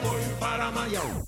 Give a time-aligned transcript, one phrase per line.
[0.00, 1.24] voy para Mayao.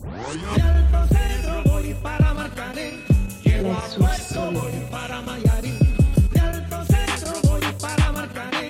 [0.56, 3.04] Y al centro voy para Marcané.
[3.42, 5.78] Llego a puesto, voy para Mayarín.
[6.34, 6.54] Y al
[6.86, 8.68] centro voy para Marcané.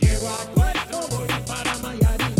[0.00, 2.34] Llego a puesto, voy para Mayarín.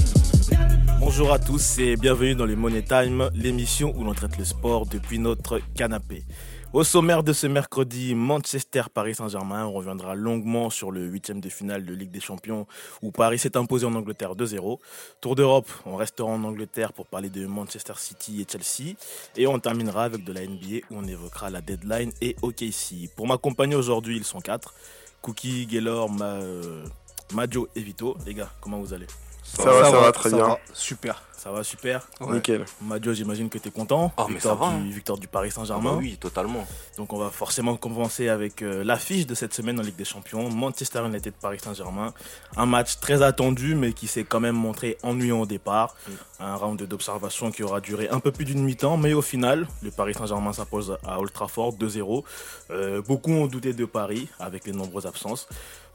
[0.50, 4.38] Y al Bonjour à tous et bienvenue dans le Money Time, l'émission où l'on traite
[4.38, 6.24] le sport depuis notre canapé.
[6.72, 11.84] Au sommaire de ce mercredi, Manchester-Paris Saint-Germain, on reviendra longuement sur le huitième de finale
[11.84, 12.66] de Ligue des Champions
[13.02, 14.78] où Paris s'est imposé en Angleterre 2-0.
[15.20, 18.94] Tour d'Europe, on restera en Angleterre pour parler de Manchester City et Chelsea.
[19.36, 23.10] Et on terminera avec de la NBA où on évoquera la deadline et OKC.
[23.16, 24.72] Pour m'accompagner aujourd'hui, ils sont quatre.
[25.20, 26.86] Cookie, Gaylor, Ma, euh,
[27.34, 28.16] Majo et Vito.
[28.24, 29.08] Les gars, comment vous allez?
[29.42, 30.56] Ça, va, ça va très bien.
[30.72, 31.22] Super.
[31.42, 32.64] Ça va super Nickel.
[32.82, 34.12] Majo, j'imagine que tu es content.
[34.16, 34.94] Oh, mais victoire, ça va, du, hein.
[34.94, 35.94] victoire du Paris Ah Saint-Germain.
[35.94, 36.64] bah oui, totalement.
[36.96, 40.48] Donc on va forcément commencer avec euh, l'affiche de cette semaine en Ligue des Champions,
[40.48, 42.14] Manchester United Paris Saint-Germain.
[42.56, 45.96] Un match très attendu mais qui s'est quand même montré ennuyant au départ.
[46.38, 49.90] Un round d'observation qui aura duré un peu plus d'une mi-temps mais au final, le
[49.90, 52.22] Paris Saint-Germain s'impose à Old Trafford 2-0.
[52.70, 55.48] Euh, beaucoup ont douté de Paris avec les nombreuses absences.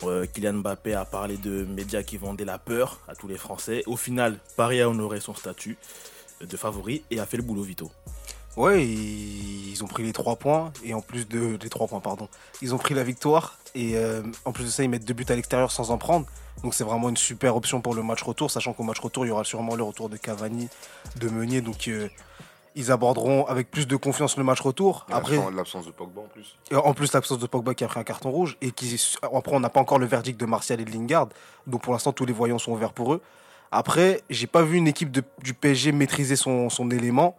[0.04, 3.84] Euh, Kylian Mbappé a parlé de médias qui vendaient la peur à tous les Français.
[3.88, 5.77] Au final, Paris a honoré son statut
[6.41, 7.89] de favori et a fait le boulot Vito.
[8.55, 12.27] Ouais, ils ont pris les trois points et en plus de les trois points, pardon,
[12.61, 15.25] ils ont pris la victoire et euh, en plus de ça, ils mettent deux buts
[15.30, 16.25] à l'extérieur sans en prendre.
[16.63, 19.30] Donc c'est vraiment une super option pour le match retour, sachant qu'au match retour, il
[19.30, 20.69] y aura sûrement le retour de Cavani,
[21.17, 22.09] de Meunier, donc euh,
[22.73, 25.05] ils aborderont avec plus de confiance le match retour.
[25.09, 26.55] Et Après, l'absence- de Pogba en plus.
[26.71, 29.55] Et En plus, l'absence de Pogba qui a pris un carton rouge et qui après
[29.55, 31.27] on n'a pas encore le verdict de Martial et de Lingard,
[31.67, 33.21] donc pour l'instant tous les voyants sont ouverts pour eux.
[33.72, 37.36] Après, j'ai pas vu une équipe du PSG maîtriser son, son élément.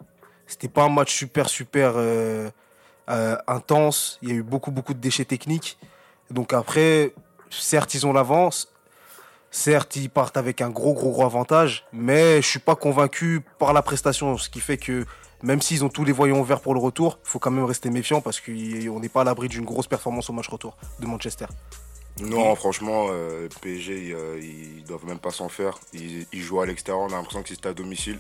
[0.47, 2.51] C'était pas un match super super euh,
[3.09, 4.19] euh, intense.
[4.23, 5.79] Il y a eu beaucoup beaucoup de déchets techniques.
[6.31, 7.15] Donc après,
[7.51, 8.73] certes ils ont l'avance,
[9.51, 13.73] certes ils partent avec un gros gros gros avantage, mais je suis pas convaincu par
[13.73, 15.07] la prestation, ce qui fait que
[15.43, 17.91] même s'ils ont tous les voyants ouverts pour le retour, il faut quand même rester
[17.91, 21.47] méfiant parce qu'on n'est pas à l'abri d'une grosse performance au match retour de Manchester.
[22.21, 25.79] Non, franchement, euh, PSG, euh, ils doivent même pas s'en faire.
[25.93, 28.19] Ils, ils jouent à l'extérieur, on a l'impression que c'était à domicile.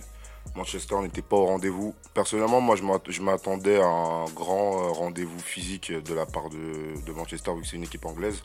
[0.55, 1.95] Manchester n'était pas au rendez-vous.
[2.15, 6.49] Personnellement, moi, je m'att- je m'attendais à un grand euh, rendez-vous physique de la part
[6.49, 8.43] de, de Manchester, vu que c'est une équipe anglaise.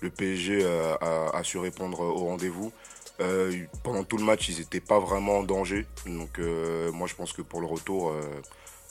[0.00, 2.72] Le PSG euh, a, a su répondre au rendez-vous.
[3.20, 5.86] Euh, pendant tout le match, ils n'étaient pas vraiment en danger.
[6.06, 8.22] Donc, euh, moi, je pense que pour le retour, euh,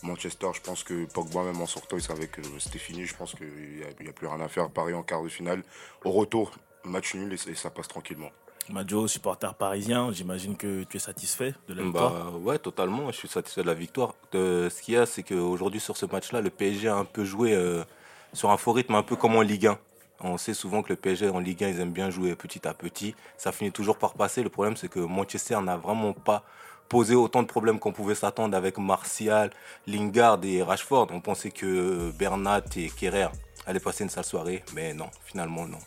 [0.04, 3.06] Manchester, je pense que Pogba, même en sortant, il savait que c'était fini.
[3.06, 4.70] Je pense qu'il n'y a, a plus rien à faire.
[4.70, 5.64] Paris en quart de finale.
[6.04, 6.52] Au retour,
[6.84, 8.30] match nul et, et ça passe tranquillement.
[8.70, 12.32] Majo, supporter parisien, j'imagine que tu es satisfait de la victoire?
[12.32, 13.12] Bah ouais, totalement.
[13.12, 14.16] Je suis satisfait de la victoire.
[14.36, 17.26] Euh, ce qu'il y a, c'est qu'aujourd'hui, sur ce match-là, le PSG a un peu
[17.26, 17.84] joué euh,
[18.32, 19.78] sur un faux rythme, un peu comme en Ligue 1.
[20.22, 22.74] On sait souvent que le PSG en Ligue 1, ils aiment bien jouer petit à
[22.74, 23.16] petit.
[23.38, 24.44] Ça finit toujours par passer.
[24.44, 26.44] Le problème, c'est que Manchester n'a vraiment pas
[26.90, 29.50] posé autant de problèmes qu'on pouvait s'attendre avec Martial,
[29.88, 31.08] Lingard et Rashford.
[31.12, 33.30] On pensait que Bernat et Kerrer
[33.66, 35.80] allaient passer une sale soirée, mais non, finalement non.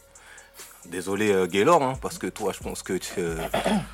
[0.91, 3.36] Désolé euh, Gaylor, hein, parce que toi, je pense que tu, euh,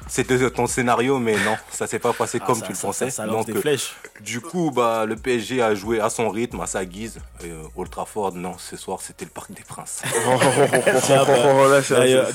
[0.08, 2.86] c'était ton scénario, mais non, ça s'est pas passé Ah, comme ça- tu le ça-
[2.86, 3.10] pensais.
[3.10, 3.94] Ça, Donc, des euh, flèches.
[4.20, 7.18] du coup, bah, le PSG a joué à son rythme, à sa guise.
[7.44, 10.02] Et, euh, Old Trafford, non, ce soir, c'était le Parc des Princes.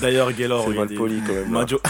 [0.01, 1.49] D'ailleurs, Gaylor, c'est mal poli quand même.
[1.49, 1.79] Majo,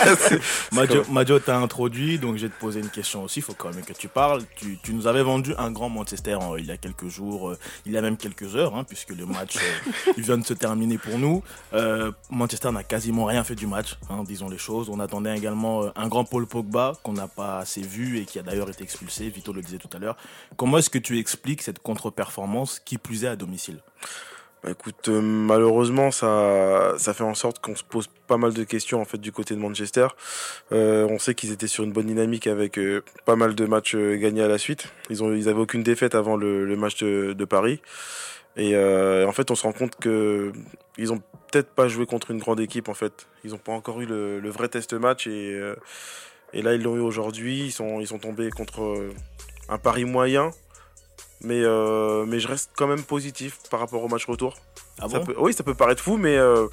[0.72, 3.40] Majo, Majo t'a introduit, donc je vais te poser une question aussi.
[3.40, 4.42] Il faut quand même que tu parles.
[4.56, 7.58] Tu, tu nous avais vendu un grand Manchester euh, il y a quelques jours, euh,
[7.86, 10.54] il y a même quelques heures, hein, puisque le match euh, il vient de se
[10.54, 11.42] terminer pour nous.
[11.72, 14.88] Euh, Manchester n'a quasiment rien fait du match, hein, disons les choses.
[14.90, 18.38] On attendait également euh, un grand Paul Pogba qu'on n'a pas assez vu et qui
[18.38, 19.28] a d'ailleurs été expulsé.
[19.28, 20.16] Vito le disait tout à l'heure.
[20.56, 23.80] Comment est-ce que tu expliques cette contre-performance qui plus est à domicile?
[24.62, 28.64] Bah, écoute, euh, malheureusement, ça, ça fait en sorte qu'on se pose pas mal de
[28.64, 30.08] questions en fait du côté de Manchester.
[30.70, 32.78] On sait qu'ils étaient sur une bonne dynamique avec
[33.24, 34.88] pas mal de matchs gagnés à la suite.
[35.08, 37.80] Ils ont, ils avaient aucune défaite avant le, match de Paris.
[38.56, 40.52] Et euh, en fait, on se rend compte que
[40.98, 43.26] ils ont peut-être pas joué contre une grande équipe en fait.
[43.44, 45.76] Ils ont pas encore eu le, vrai test match et, euh,
[46.52, 47.60] et là ils l'ont eu aujourd'hui.
[47.60, 49.14] Ils sont, ils sont tombés contre euh,
[49.68, 50.50] un Paris moyen.
[51.42, 51.62] Mais,
[52.26, 54.58] mais je reste quand même positif par rapport au match retour.
[54.98, 56.66] Ah Ça bon peut- oui, ça peut paraître fou, mais, euh,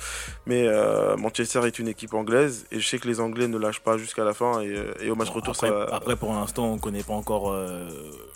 [0.46, 3.80] mais euh, Manchester est une équipe anglaise et je sais que les Anglais ne lâchent
[3.80, 4.60] pas jusqu'à la fin.
[4.62, 5.96] Et, euh, et au match Bon, retour, après, ça va.
[5.96, 7.88] après, pour l'instant, on ne connaît pas encore euh,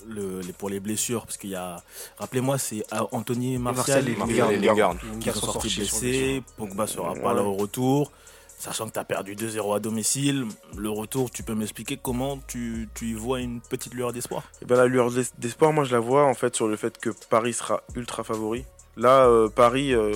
[0.07, 1.81] le, les, pour les blessures, parce qu'il y a,
[2.19, 4.15] rappelez-moi, c'est Anthony Martial, et
[4.57, 4.95] Lingard.
[5.19, 6.43] qui sont sortis blessés.
[6.57, 8.11] Pogba sera pas là au retour.
[8.59, 10.45] Sachant que tu as perdu 2-0 à domicile,
[10.77, 14.43] le retour, tu peux m'expliquer comment tu, tu y vois une petite lueur d'espoir?
[14.61, 16.95] Et ben, la lueur d'es- d'espoir, moi je la vois en fait sur le fait
[16.99, 18.63] que Paris sera ultra favori.
[18.97, 20.13] Là, euh, Paris, euh,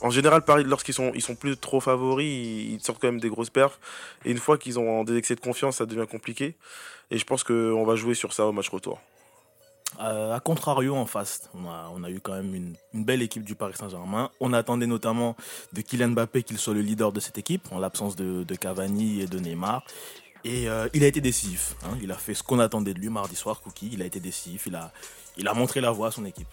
[0.00, 3.50] En général, Paris, lorsqu'ils sont, sont plus trop favoris, ils, sortent quand même des grosses
[3.50, 3.78] perfs.
[4.24, 6.54] Et une fois qu'ils ont des excès de confiance, ça devient compliqué.
[7.10, 9.00] Et je pense qu'on va jouer sur ça au match retour.
[10.00, 11.68] Euh, à contrario, en face, on
[12.02, 14.30] a, a eu quand même une, belle équipe du Paris Saint-Germain.
[14.40, 15.36] On attendait notamment
[15.72, 19.26] de Kylian Mbappé qu'il soit le leader de cette équipe, en l'absence de, Cavani et
[19.26, 19.82] de Neymar.
[20.44, 21.74] Et euh, il a été décisif.
[21.84, 21.96] hein.
[22.02, 23.90] Il a fait ce qu'on attendait de lui mardi soir, Cookie.
[23.92, 24.68] Il a été décisif.
[24.74, 24.92] A,
[25.36, 26.48] il a montré la voie à son équipe.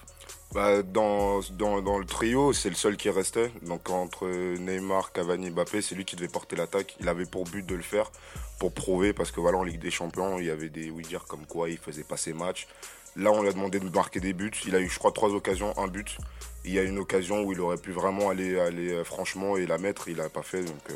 [0.53, 3.51] Bah, dans, dans, dans le trio, c'est le seul qui restait.
[3.63, 6.95] Donc entre Neymar, Cavani, Mbappé, c'est lui qui devait porter l'attaque.
[6.99, 8.11] Il avait pour but de le faire,
[8.59, 11.25] pour prouver, parce que voilà, en Ligue des Champions, il y avait des oui dire
[11.25, 12.67] comme quoi il faisait pas ses matchs.
[13.15, 14.51] Là, on lui a demandé de marquer des buts.
[14.67, 16.17] Il a eu, je crois, trois occasions, un but.
[16.65, 19.65] Il y a une occasion où il aurait pu vraiment aller, aller euh, franchement et
[19.65, 20.07] la mettre.
[20.07, 20.63] Il n'a pas fait.
[20.63, 20.93] Donc, euh,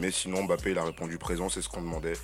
[0.00, 1.48] mais sinon, Mbappé, il a répondu présent.
[1.48, 2.14] C'est ce qu'on demandait.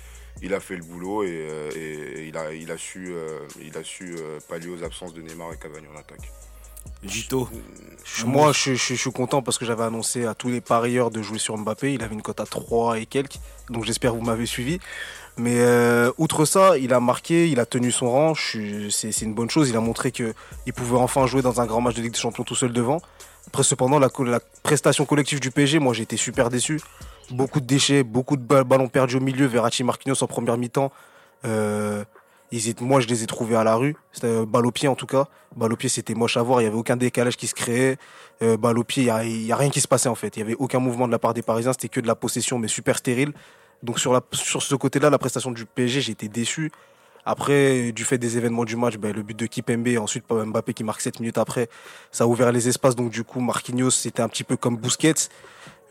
[0.41, 3.39] Il a fait le boulot et, euh, et- et il, a, il a su, euh,
[3.61, 6.31] il a su euh, pallier aux absences de Neymar et Cavani en attaque.
[7.03, 7.47] Gito,
[8.03, 11.39] Je- Moi, je, suis content parce que j'avais annoncé à tous les parieurs de jouer
[11.39, 11.93] sur Mbappé.
[11.93, 13.37] Il avait une cote à 3 et quelques.
[13.69, 14.79] Donc j'espère que vous m'avez suivi.
[15.35, 18.33] Mais euh, outre ça, il a marqué, il a tenu son rang.
[18.35, 19.69] C'est une bonne chose.
[19.69, 20.33] Il a montré qu'il
[20.75, 23.01] pouvait enfin jouer dans un grand match de Ligue des Champions tout seul devant.
[23.47, 24.09] Après, cependant, la,
[24.63, 26.81] prestation collective du PSG, moi, j'ai été super déçu.
[27.29, 29.45] Beaucoup de déchets, beaucoup de ba- ballons perdus au milieu.
[29.47, 30.91] Verratti, Marquinhos en première mi-temps.
[31.45, 32.03] Euh,
[32.51, 33.95] ils moi, je les ai trouvés à la rue.
[34.11, 35.27] C'était euh, balle au pied, en tout cas.
[35.55, 36.61] Balle au pied, c'était moche à voir.
[36.61, 37.97] Il y avait aucun décalage qui se créait.
[38.41, 40.37] Euh, au pied, il y a, rien qui se passait, en fait.
[40.37, 41.73] Il y avait aucun mouvement de la part des Parisiens.
[41.73, 43.33] C'était que de la possession, mais super stérile.
[43.83, 46.71] Donc, sur, ce côté-là, la prestation du PSG, été déçu.
[47.25, 50.85] Après, du fait des événements du match, ben, le but de Kipembe ensuite Mbappé qui
[50.85, 51.67] marque 7 minutes après,
[52.09, 52.95] ça a ouvert les espaces.
[52.95, 55.27] Donc, du coup, Marquinhos, c'était un petit peu comme Busquets,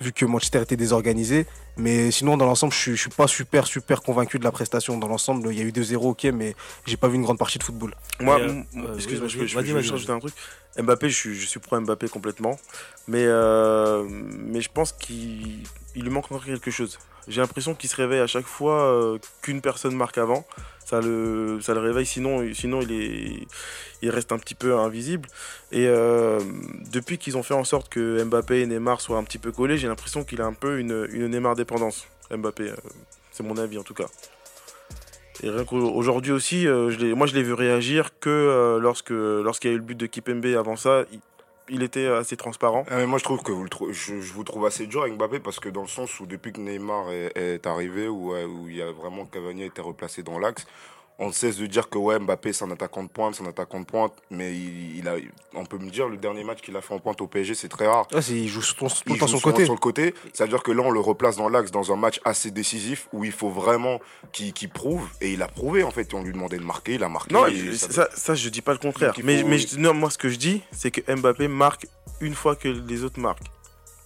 [0.01, 1.47] vu que Manchester était désorganisé.
[1.77, 4.97] Mais sinon, dans l'ensemble, je suis, je suis pas super, super convaincu de la prestation.
[4.97, 6.55] Dans l'ensemble, il y a eu 2-0, ok, mais
[6.87, 7.95] j'ai pas vu une grande partie de football.
[8.21, 8.63] Moi, euh,
[8.95, 9.73] excuse-moi, oui, je, vas-y.
[9.73, 10.35] rajouter un truc.
[10.79, 12.59] Mbappé, je suis, je suis pro Mbappé complètement.
[13.09, 15.65] Mais, euh, mais je pense qu'il
[15.95, 16.99] il lui manque encore quelque chose.
[17.29, 20.47] J'ai l'impression qu'il se réveille à chaque fois euh, qu'une personne marque avant.
[20.85, 23.49] Ça le, ça le réveille, sinon, sinon il, est,
[24.03, 25.29] il reste un petit peu invisible.
[25.73, 26.39] Et euh,
[26.93, 29.79] depuis qu'ils ont fait en sorte que Mbappé et Neymar soient un petit peu collés,
[29.79, 31.57] j'ai l'impression qu'il a un peu une, une Neymar
[32.31, 32.77] Mbappé, euh,
[33.31, 34.07] c'est mon avis en tout cas.
[35.43, 39.71] Et rien qu'aujourd'hui aussi, euh, je moi je l'ai vu réagir que euh, lorsque lorsqu'il
[39.71, 41.05] y a eu le but de Kipembe avant ça,
[41.69, 42.87] il, était assez transparent.
[42.91, 45.61] Ah, moi, je trouve que vous le je, vous trouve assez dur avec Mbappé parce
[45.61, 48.91] que dans le sens où depuis que Neymar est, arrivé, où, où il y a
[48.93, 50.67] vraiment Cavani a été replacé dans l'axe,
[51.19, 53.81] on cesse de dire que ouais, Mbappé c'est un attaquant de pointe, c'est un attaquant
[53.81, 55.15] de pointe, mais il, il a,
[55.55, 57.69] on peut me dire le dernier match qu'il a fait en pointe au PSG, c'est
[57.69, 58.07] très rare.
[58.15, 59.65] Ah, c'est- il joue tout, tout Il le temps joue côté.
[59.65, 60.15] sur le côté.
[60.35, 63.33] C'est-à-dire que là, on le replace dans l'axe dans un match assez décisif où il
[63.33, 64.01] faut vraiment
[64.33, 65.09] qu'il prouve.
[65.21, 66.13] Et il a prouvé, en fait.
[66.13, 67.33] On lui demandait de marquer, il a marqué.
[67.35, 69.15] Non, et ça- ça, ça je dis pas le contraire.
[69.25, 71.87] Mais, faut- mais je- non, moi ce que je dis, c'est que Mbappé marque
[72.21, 73.45] une fois que les autres marquent.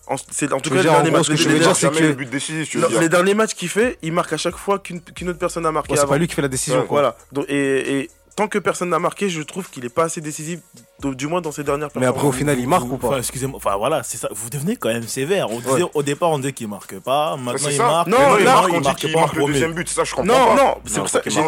[0.07, 1.23] En, c'est en tout cas dire, les derniers matchs.
[1.27, 2.79] ce que les- je veux les- dire, il c'est jamais que- le but décisif, tu
[2.79, 3.01] veux non, dire.
[3.01, 5.71] les derniers matchs qu'il fait, il marque à chaque fois qu'une qu'une autre personne a
[5.73, 6.13] marqué Ouais, c'est avant.
[6.13, 6.81] pas lui qui fait la décision.
[6.81, 7.01] Ouais, quoi.
[7.01, 7.17] Voilà.
[7.31, 10.61] Donc, et, et tant que personne n'a marqué, je trouve qu'il est pas assez décisif,
[11.01, 13.09] du du moins dans ses dernières Mais après, au final, il marque ou pas?
[13.09, 13.57] Enfin, excusez-moi.
[13.59, 14.29] Enfin, voilà, c'est ça.
[14.33, 15.49] Vous devenez quand même sévère.
[15.51, 17.37] On disait, Au départ, on disait qu'il marque pas.
[17.37, 18.09] Maintenant, il marque.
[18.09, 19.89] Non, il non, marque, il on dit marque qu'il marque le deuxième but.
[19.89, 20.63] Ça, je comprends Non, pas.
[20.65, 21.39] non, c'est pour ça que qu'il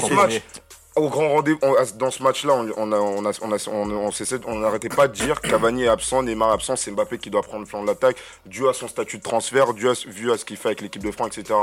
[0.94, 1.58] Au grand rendez-vous,
[1.96, 4.90] dans ce match-là, on on a- on a- on a- on on cessait- on n'arrêtait
[4.90, 7.66] pas de dire Cavani est absent, Neymar est absent, c'est Mbappé qui doit prendre le
[7.66, 10.44] plan de l'attaque, dû à son statut de transfert, dû à, ce- vu à ce
[10.44, 11.58] qu'il fait avec l'équipe de France, etc.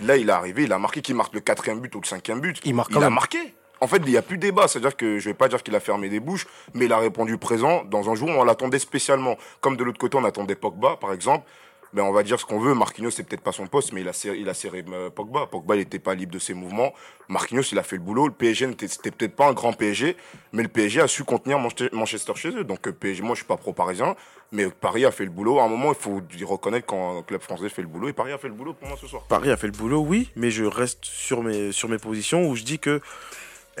[0.00, 2.40] Là, il est arrivé, il a marqué, qu'il marque le quatrième but ou le cinquième
[2.40, 2.60] but.
[2.64, 3.38] Il marque il quand a marqué.
[3.80, 4.68] En fait, il n'y a plus de débat.
[4.68, 7.36] C'est-à-dire que je vais pas dire qu'il a fermé des bouches, mais il a répondu
[7.38, 9.36] présent dans un jour où on l'attendait spécialement.
[9.60, 11.46] Comme de l'autre côté, on attendait Pogba, par exemple.
[11.92, 12.74] Ben, on va dire ce qu'on veut.
[12.74, 15.46] Marquinhos, c'est peut-être pas son poste, mais il a serré, il a serré euh, Pogba.
[15.46, 16.92] Pogba, il n'était pas libre de ses mouvements.
[17.28, 18.26] Marquinhos, il a fait le boulot.
[18.26, 20.16] Le PSG, n'était- peut-être pas un grand PSG,
[20.52, 22.64] mais le PSG a su contenir Manche- Manchester chez eux.
[22.64, 24.14] Donc, euh, PSG, moi, je suis pas pro-parisien,
[24.52, 25.58] mais Paris a fait le boulot.
[25.58, 28.08] À un moment, il faut reconnaître quand un club français fait le boulot.
[28.08, 29.22] Et Paris a fait le boulot pour moi ce soir.
[29.28, 32.56] Paris a fait le boulot, oui, mais je reste sur mes, sur mes positions où
[32.56, 33.00] je dis que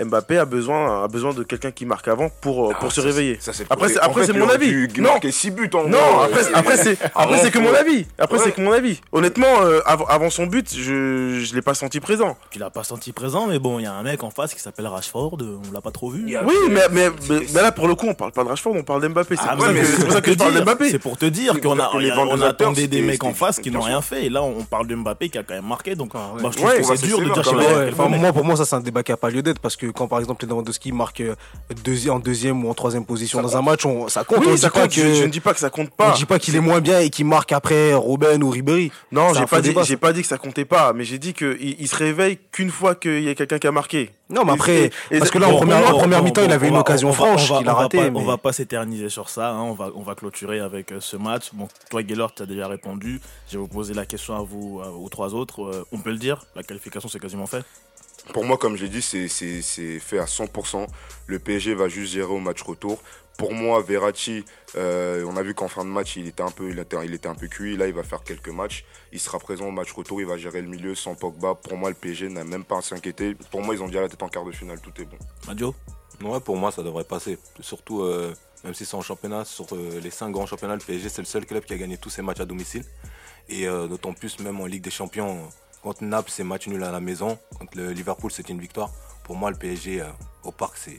[0.04, 3.00] Mbappé a besoin, a besoin de quelqu'un qui marque avant pour, euh, pour Ah, se
[3.00, 3.38] réveiller.
[3.40, 4.88] Ça, Après, pour- c'est- après, c'est mon avis.
[4.98, 5.10] Non.
[5.30, 6.20] 6 buts en Non, gros.
[6.22, 8.06] après, après c'est après c'est que mon avis.
[8.18, 8.44] Après Ouais.
[8.44, 9.00] c'est que mon avis.
[9.12, 12.36] Honnêtement, euh, avant, avant son but, je je l'ai pas senti présent.
[12.50, 14.60] Tu l'as pas senti présent, mais bon, il y a un mec en face qui
[14.60, 15.38] s'appelle Rashford.
[15.40, 16.36] euh, On l'a pas trop vu.
[16.36, 18.74] A- Oui, mais, mais, mais, mais là pour le coup, on parle pas de Rashford,
[18.76, 19.36] on parle d'Mbappé.
[19.36, 20.90] C'est Ah, pour, c'est pour ça que je te parle dire, d'Mbappé.
[20.90, 23.80] C'est pour te dire qu'on pour a, on attendait des mecs en face qui n'ont
[23.80, 24.26] rien fait.
[24.26, 25.94] Et là, on parle de Mbappé qui a quand même marqué.
[25.94, 27.48] Donc, Ah, moi, je trouve que c'est dur de dire
[27.98, 29.85] a moi, pour moi, ça, c'est un débat qui n'a pas lieu d'être parce que
[29.86, 31.34] que quand par exemple Lewandowski marque euh,
[31.84, 33.56] deuxi- en deuxième ou en troisième position Ça dans compte.
[33.58, 34.38] un match, on, ça compte.
[34.40, 34.90] Oui, on ça dit pas compte.
[34.90, 36.12] que, Je, je ne dis pas que ça compte on pas.
[36.12, 38.92] dit pas qu'il est moins bien et qu'il marque après Robben ou Ribéry.
[39.12, 41.56] Non, j'ai pas dit, j'ai pas dit que ça comptait pas, mais j'ai dit qu'il
[41.78, 44.10] il se réveille qu'une fois qu'il y a quelqu'un qui a marqué.
[44.28, 46.40] Non, mais après, et- et parce que là, en première, bon, en première bon, mi-temps,
[46.40, 47.82] bon, il avait on une va- occasion on franche on va- qu'il a on va
[47.82, 48.10] ratée.
[48.10, 49.50] mais- On va pas s'éterniser sur ça.
[49.50, 51.50] hein, On va, on va clôturer avec euh, ce match.
[51.52, 53.20] Bon, toi, Gaylor, tu as déjà répondu.
[53.48, 55.62] Je vais vous poser la question à vous, à- aux trois autres.
[55.62, 57.64] Euh, on peut le dire, la qualification, c'est quasiment fait.
[58.32, 60.86] Pour moi, comme j'ai dit, c'est- c'est c'est fait à 100%.
[61.26, 63.00] Le PSG va juste gérer au match retour.
[63.38, 64.44] Pour moi, Verratti,
[64.76, 67.12] euh, on a vu qu'en fin de match, il était, un peu, il, était, il
[67.12, 67.76] était un peu cuit.
[67.76, 68.84] Là, il va faire quelques matchs.
[69.12, 70.20] Il sera présent au match retour.
[70.22, 71.54] Il va gérer le milieu sans Pogba.
[71.54, 73.34] Pour moi, le PSG n'a même pas à s'inquiéter.
[73.50, 74.80] Pour moi, ils ont déjà la tête en quart de finale.
[74.80, 75.18] Tout est bon.
[75.46, 75.74] Madio?
[76.22, 77.36] Ouais, pour moi, ça devrait passer.
[77.60, 81.10] Surtout, euh, même si c'est en championnat, sur euh, les cinq grands championnats, le PSG,
[81.10, 82.84] c'est le seul club qui a gagné tous ses matchs à domicile.
[83.50, 85.46] Et euh, d'autant plus, même en Ligue des Champions,
[85.86, 87.38] contre Naples, c'est match nul à la maison.
[87.60, 88.90] Contre le Liverpool, c'était une victoire.
[89.22, 90.06] Pour moi, le PSG, euh,
[90.42, 90.98] au parc, c'est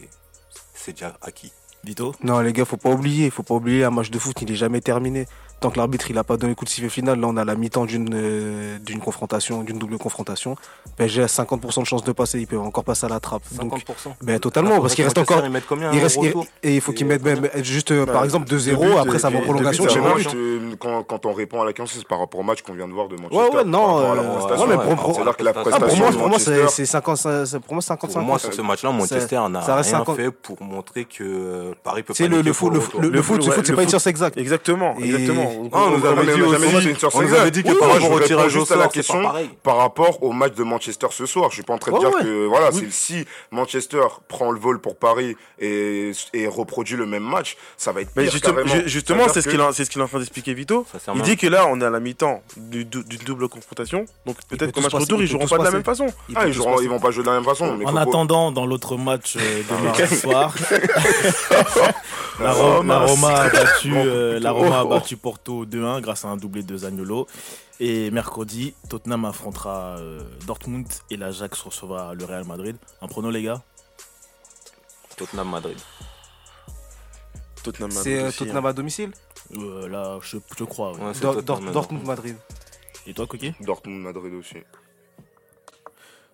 [0.74, 1.52] c'est déjà acquis.
[1.84, 3.30] Dito Non, les gars, faut pas oublier.
[3.30, 5.26] Faut pas oublier, un match de foot, il est jamais terminé.
[5.60, 7.56] Tant que l'arbitre il a pas donné coup de sifflet final, là on a la
[7.56, 10.56] mi-temps d'une euh, d'une confrontation, d'une double confrontation.
[10.98, 13.42] PSG a 50% de chance de passer, il peut encore passer à la trappe.
[13.54, 13.84] Donc, 50%.
[14.22, 15.42] ben, totalement, parce qu'il reste encore.
[15.68, 18.48] Combien Il reste, retour et il faut qu'ils Et mettent même juste euh, par exemple
[18.48, 19.84] deux 2-0, buts, après ça va en prolongation.
[19.86, 20.10] buts, vois.
[20.10, 20.22] marche.
[20.24, 22.74] Juste, euh, quand, quand on répond à la question, c'est par rapport au match qu'on
[22.74, 23.36] vient de voir de Manchester.
[23.38, 26.38] Ouais, ouais, non, euh, pour- pour- C'est-à-dire que la prestation pour moi, de pour moi
[26.40, 29.40] c'est Manchester, c'est 50, c'est- pour moi c'est 50 Pour moi, sur ce match-là, Manchester
[29.50, 30.16] n'a ça reste rien 50.
[30.18, 32.80] fait pour montrer que euh, Paris peut C'est pas le, le, foot, le,
[33.24, 34.38] foot, c'est pas une science exacte.
[34.38, 35.70] Exactement, Et- exactement.
[35.74, 38.24] Ah, on nous avait dit aussi, on nous avait dit que par moi, rapport je
[38.24, 39.24] au tirage au juste à la sort, c'est question
[39.64, 41.50] par rapport au match de Manchester ce soir.
[41.50, 44.96] Je suis pas en train de dire que voilà, si Manchester prend le vol pour
[44.98, 48.32] Paris et, et reproduit le même match, ça va être Mais pire
[48.88, 50.86] justement, c'est ce qu'il est, c'est ce qu'il est en train d'expliquer Vito.
[51.16, 54.06] Il dit que là, on est à la mi-temps du- du- d'une double confrontation.
[54.26, 56.08] Donc peut peut-être qu'au match retour, il ils joueront pas de la même façon.
[56.36, 56.54] Ah, ils,
[56.90, 57.78] vont pas jouer de la même façon.
[57.86, 60.54] En attendant, dans l'autre match euh, de mardi soir,
[61.52, 61.58] la,
[62.40, 64.52] La Ro- Roma, la Roma a battu, euh, la.
[64.52, 64.90] Roma a Oh.
[64.90, 67.28] battu Porto 2-1 grâce à un doublé de Zaniolo.
[67.80, 72.76] Et mercredi, Tottenham affrontera euh, Dortmund et l'Ajax recevra le Real Madrid.
[73.02, 73.62] Un prono, les gars?
[75.16, 75.78] Tottenham Madrid.
[77.64, 78.70] Tottenham C'est Madrid euh, aussi, Tottenham hein.
[78.70, 79.12] à domicile?
[79.58, 80.94] Euh, Là, je, je crois.
[80.94, 82.36] Ouais, c'est Dortmund Madrid.
[83.06, 84.58] Et toi, Coquille Dortmund, Madrid aussi.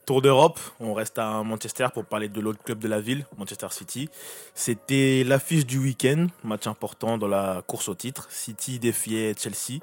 [0.05, 3.67] Tour d'Europe, on reste à Manchester pour parler de l'autre club de la ville, Manchester
[3.71, 4.09] City.
[4.53, 8.27] C'était l'affiche du week-end, match important dans la course au titre.
[8.29, 9.79] City défiait Chelsea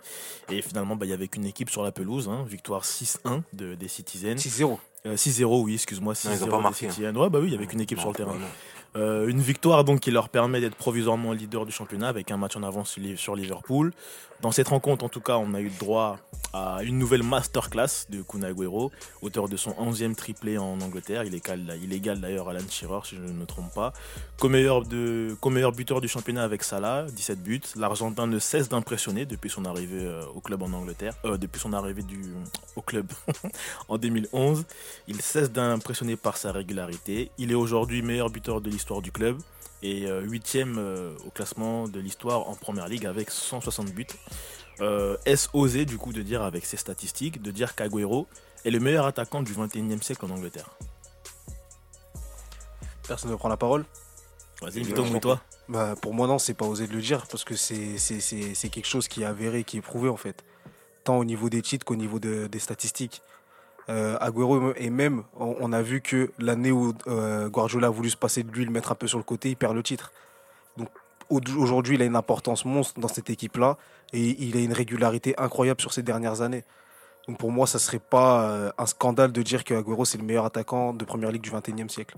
[0.50, 3.74] et finalement bah, il y avait qu'une équipe sur la pelouse, hein, victoire 6-1 de,
[3.74, 4.36] des Citizens.
[4.36, 4.76] 6-0.
[5.06, 7.16] Euh, 6-0, oui, excuse-moi, 6-0 Non, ils ont pas marqué, hein.
[7.16, 8.36] Ouais, bah oui, il y avait qu'une équipe Non, sur le terrain.
[8.96, 12.56] Euh, une victoire donc qui leur permet d'être provisoirement leader du championnat avec un match
[12.56, 13.92] en avance sur Li- sur Liverpool.
[14.42, 16.18] Dans cette rencontre, en tout cas, on a eu le droit
[16.52, 18.90] à une nouvelle masterclass de Kun Agüero,
[19.22, 21.24] auteur de son 11e triplé en Angleterre.
[21.24, 23.92] Il égale, il égale d'ailleurs Alan Shearer, si je ne me trompe pas.
[24.38, 24.82] Co-meilleur
[25.72, 27.60] buteur du championnat avec Salah, 17 buts.
[27.76, 31.72] L'Argentin ne cesse d'impressionner depuis son arrivée euh, au club en Angleterre, euh, depuis son
[31.72, 32.20] arrivée du,
[32.76, 33.06] au club
[33.88, 34.64] en 2011.
[35.08, 37.30] Il cesse d'impressionner par sa régularité.
[37.38, 39.38] Il est aujourd'hui meilleur buteur de l'histoire du club
[39.82, 44.06] et euh, huitième euh, au classement de l'histoire en première ligue avec 160 buts.
[44.80, 48.26] Euh, Est-ce osé du coup de dire avec ses statistiques, de dire qu'Aguero
[48.64, 50.70] est le meilleur attaquant du 21e siècle en Angleterre?
[53.06, 53.84] Personne ne prend la parole
[54.62, 55.40] Vas-y, Vito, mouille-toi.
[55.68, 58.54] Bah, pour moi, non, c'est pas osé de le dire parce que c'est c'est- c'est-
[58.54, 60.44] c'est quelque chose qui est avéré, qui est prouvé en fait.
[61.04, 63.22] Tant au niveau des titres qu'au niveau de- des statistiques.
[63.88, 68.10] Euh, Agüero, et même, on, on a vu que l'année où euh, Guardiola a voulu
[68.10, 70.12] se passer de lui, le mettre un peu sur le côté, il perd le titre.
[71.30, 73.78] Aujourd'hui, il a une importance monstre dans cette équipe-là
[74.12, 76.64] et il a une régularité incroyable sur ces dernières années.
[77.28, 80.24] Donc pour moi, ça serait pas euh, un scandale de dire que Agüero c'est le
[80.24, 82.16] meilleur attaquant de première ligue du 21e siècle.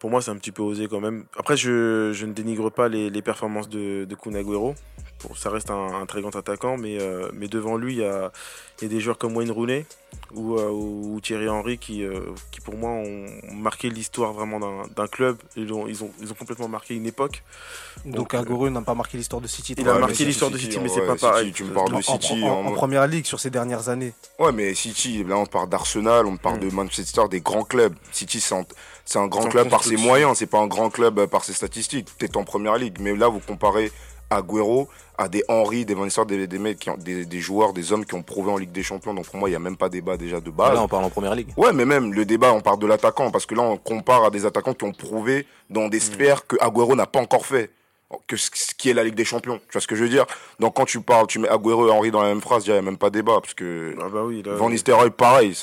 [0.00, 1.24] Pour moi, c'est un petit peu osé quand même.
[1.38, 4.74] Après, je, ne dénigre pas les, les performances de, de Kun Agüero.
[5.26, 8.04] Bon, ça reste un, un très grand attaquant, mais, euh, mais devant lui, il y
[8.04, 8.30] a,
[8.80, 9.86] il y a des joueurs comme Wayne Rooney
[10.34, 14.60] ou, euh, ou Thierry Henry qui, euh, qui, pour moi, ont marqué l'histoire vraiment
[14.94, 15.38] d'un club.
[15.56, 17.42] Ils ont, ils, ont, ils ont complètement marqué une époque.
[18.04, 19.74] Donc, Donc, euh, n'a pas marqué l'histoire de City.
[19.78, 21.52] Il a Ouais, marqué l'histoire de City, mais ouais, c'est pas City, pareil.
[21.52, 22.42] Tu me parles en, de City.
[22.42, 24.12] en- en- en- en première ligue sur ces dernières années.
[24.38, 26.68] Ouais, mais City, là on parle d'Arsenal, on parle Mm.
[26.68, 27.94] de Manchester, des grands clubs.
[28.12, 28.64] City, c'est un,
[29.06, 32.08] c'est un grand club par ses moyens, c'est pas un grand club par ses statistiques.
[32.18, 33.90] T'es en première ligue, mais là vous comparez
[34.36, 37.72] Agüero à des Henry, des Van Nistelrooy, des, des, mecs qui ont- des, des joueurs,
[37.72, 39.14] des hommes qui ont prouvé en Ligue des Champions.
[39.14, 40.74] Donc pour moi, il y a même pas débat déjà de base.
[40.74, 41.48] Là, on parle en première ligue.
[41.56, 44.30] Ouais, mais même le débat, on parle de l'attaquant, parce que là, on compare à
[44.30, 47.70] des attaquants qui ont prouvé dans des sphères que Agüero n'a pas encore fait.
[48.28, 49.58] que ce qui est la Ligue des Champions.
[49.58, 50.26] Tu vois ce que je veux dire?
[50.60, 52.78] Donc quand tu parles, tu mets Agüero et Henry dans la même phrase, il n'y
[52.78, 55.56] a même pas débat parce que Ah bah oui, là, Van Nistelrooy, pareil.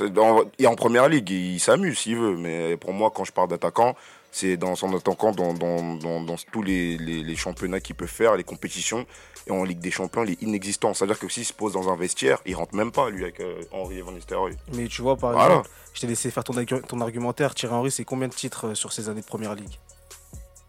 [0.60, 2.36] Il est en première ligue, il, s'amuse s'il veut.
[2.36, 3.96] Mais pour moi, quand je parle d'attaquant,
[4.32, 8.08] c'est dans son attaquant dans, dans, dans, dans tous les, les, les championnats qu'il peut
[8.08, 9.06] faire, les compétitions.
[9.48, 10.94] Et en Ligue des Champions, il est inexistant.
[10.94, 13.62] C'est-à-dire que s'il se pose dans un vestiaire, il rentre même pas, lui, avec euh,
[13.72, 14.56] Henry et Van Nistelrooy.
[14.74, 15.50] Mais tu vois, par Voilà.
[15.56, 17.56] exemple, je t'ai laissé faire ton, ton argumentaire.
[17.56, 19.80] Thierry Henry, c'est combien de titres euh, sur ces années de première ligue?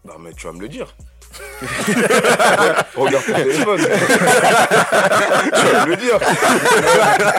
[0.03, 0.95] Bah, mais tu vas me le dire.
[2.95, 3.77] Regarde ton téléphone.
[3.79, 6.19] tu vas le dire.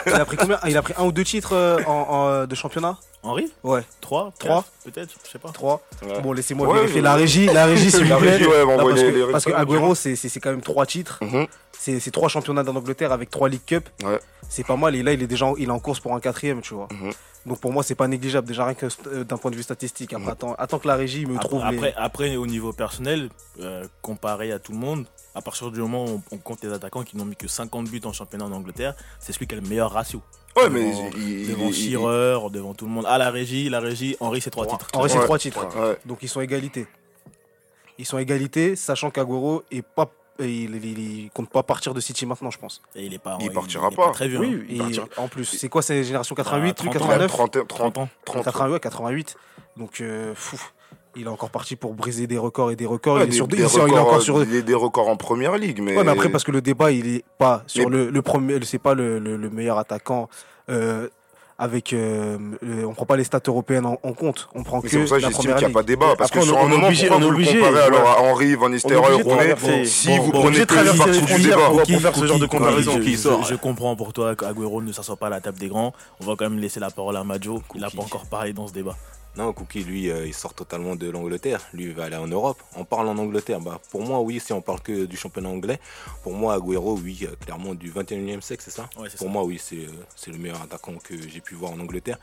[0.07, 0.59] il a, pris combien?
[0.63, 2.97] Ah, il a pris un ou deux titres euh, en, en, euh, de championnat?
[3.23, 3.51] Henri?
[3.63, 4.65] Ouais, 3 Trois.
[4.85, 5.49] Peut-être, je sais pas.
[5.51, 5.81] trois.
[6.07, 6.21] Ouais.
[6.21, 7.03] Bon, laissez-moi Ouais, vérifier ouais.
[7.03, 7.47] la régie.
[7.47, 8.33] La régie, s'il La vous plaît.
[8.33, 10.41] régie, ouais, Non, m'envoie parce les- que, les parce que résultats, Agüero, c'est c'est- c'est
[10.41, 11.19] quand même trois titres.
[11.23, 11.47] Mhm.
[11.85, 13.91] C'est c'est trois championnats d'Angleterre avec trois League Cup.
[14.03, 14.19] Ouais.
[14.49, 14.95] C'est pas mal.
[14.97, 16.89] Et là, il est déjà en, il est en course pour un quatrième, tu vois.
[16.91, 17.13] Mhm.
[17.45, 18.49] Donc pour moi, c'est pas négligeable.
[18.49, 20.15] Déjà rien que euh, d'un point de vue statistique.
[20.15, 21.61] Après, attends, attends que la régie me Après, trouve.
[21.71, 23.29] les- après, après, au niveau personnel,
[23.61, 27.03] euh, comparé à tout le monde, à partir du moment où on, compte les attaquants
[27.03, 29.69] qui n'ont mis que 50 buts en championnat en Angleterre, c'est celui qui a le
[29.69, 30.23] meilleur ratio.
[30.57, 33.05] Ouais, mais devant, il- devant il- Shearer, devant tout le monde.
[33.07, 34.89] À la régie, la régie, Henri, c'est trois titres.
[34.95, 35.25] En vrai, c'est Ouais.
[35.25, 35.67] trois titres.
[35.77, 35.99] Ouais.
[36.07, 36.87] Donc ils sont égalité.
[37.99, 40.11] Ils sont égalité, sachant qu'Aguero est pas,
[40.41, 42.83] il, il- il compte pas partir de City maintenant, je pense.
[42.97, 44.11] Et il est pas, Il partira est pas.
[44.11, 44.39] très vieux.
[44.41, 44.67] Oui, hein.
[44.69, 45.07] il partira.
[45.17, 46.99] en plus, c'est quoi ces générations 88, Bah, lui, 30 ans.
[47.09, 48.09] 89 30, 30, 30 ans.
[48.25, 48.45] 30.
[48.45, 49.37] 88, 88.
[49.77, 50.61] Donc, euh, fou.
[51.17, 53.15] Il est encore parti pour briser des records et des records.
[53.17, 54.45] Ouais, il, est des- sur, des il est sur- il est records, encore sur.
[54.45, 55.97] des, des records en première ligue, mais.
[55.97, 58.59] Ouais, mais après, parce que le débat, il est pas sur Mais- le, le premier,
[58.65, 60.29] c'est pas le, le- le meilleur attaquant.
[60.71, 61.09] euh,
[61.59, 64.49] avec, euh, le- on prend pas les stats européennes en, en compte.
[64.55, 65.83] On prend Mais que c'est pour ça que la j'estime première qu'il n'y a pas
[65.83, 66.15] de débat.
[66.19, 67.81] Parce Après, que on- sur on un est moment, obligé- on est obligé, ouais.
[67.81, 71.43] alors à Henry, Van Nistelrooy, Rooney Si bon, vous bon, prenez que les parties du
[71.43, 71.57] débat.
[71.71, 72.93] pour- faire ce genre de comparaison.
[72.97, 73.45] je- qui je, sort.
[73.45, 75.93] je comprends pour toi qu'Aguero ne s'assoit pas à la table des grands.
[76.21, 77.63] On va quand même laisser la parole à Majo.
[77.75, 78.97] Il n'a pas encore parlé dans ce débat.
[79.37, 81.61] Non, Cookie, lui, euh, il sort totalement de l'Angleterre.
[81.73, 82.63] Lui, il va aller en Europe.
[82.77, 83.61] On parle en Angleterre.
[83.61, 85.81] Bah, pour moi, oui, si on parle que du championnat anglais,
[86.23, 88.89] pour moi, Agüero, oui, euh, clairement du 21e siècle, c'est ça?
[88.97, 89.33] Ouais, Pour ça.
[89.33, 92.19] moi, oui, c'est euh, c'est le meilleur attaquant que j'ai pu voir en Angleterre.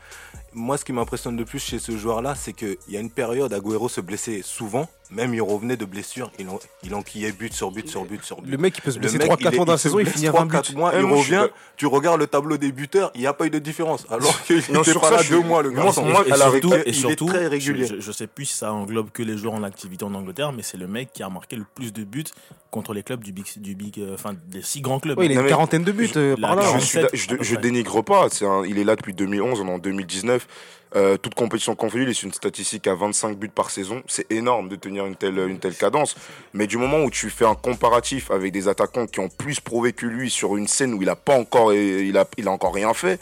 [0.54, 3.52] Moi, ce qui m'impressionne de plus chez ce joueur-là, c'est qu'il y a une période,
[3.52, 4.88] Agüero se blessait souvent.
[5.10, 8.40] Même il revenait de blessure, il, en, il enquillait but sur but sur but sur
[8.40, 8.50] but.
[8.50, 9.98] Le mec, il peut se Le blesser mec, 3-4 il est- mois dans la saison,
[9.98, 10.52] il finit à 3, 20 buts.
[10.52, 13.26] 4 mois, il moi, je suis revient, tu regardes le tableau des buteurs, il n'y
[13.26, 14.06] a pas eu de différence.
[14.10, 16.24] Alors qu'il Non, était sur pas ça, là je deux suis- mois, le pour moi,
[16.26, 17.84] et, surtout, et il est surtout, très régulier.
[17.84, 20.50] Je, je, je sais plus si ça englobe que les joueurs en activité en Angleterre,
[20.52, 22.24] mais c'est le mec qui a marqué le plus de buts
[22.70, 25.18] contre les clubs du big, du big, euh, enfin des six grands clubs.
[25.22, 26.62] Il a une quarantaine de buts euh, La par là.
[26.62, 26.80] Je, hein.
[26.80, 28.28] suis 47, da- je, je dénigre pas.
[28.40, 30.46] Un- il est là depuis 2011, on est en 2019.
[30.94, 34.02] Euh, toute compétition confondue, il est une statistique à 25 buts par saison.
[34.06, 36.16] C'est énorme de tenir une telle, une telle cadence.
[36.52, 39.92] Mais du moment où tu fais un comparatif avec des attaquants qui ont plus prouvé
[39.92, 42.74] que lui sur une scène où il a pas encore, il a, il a encore
[42.74, 43.18] rien fait.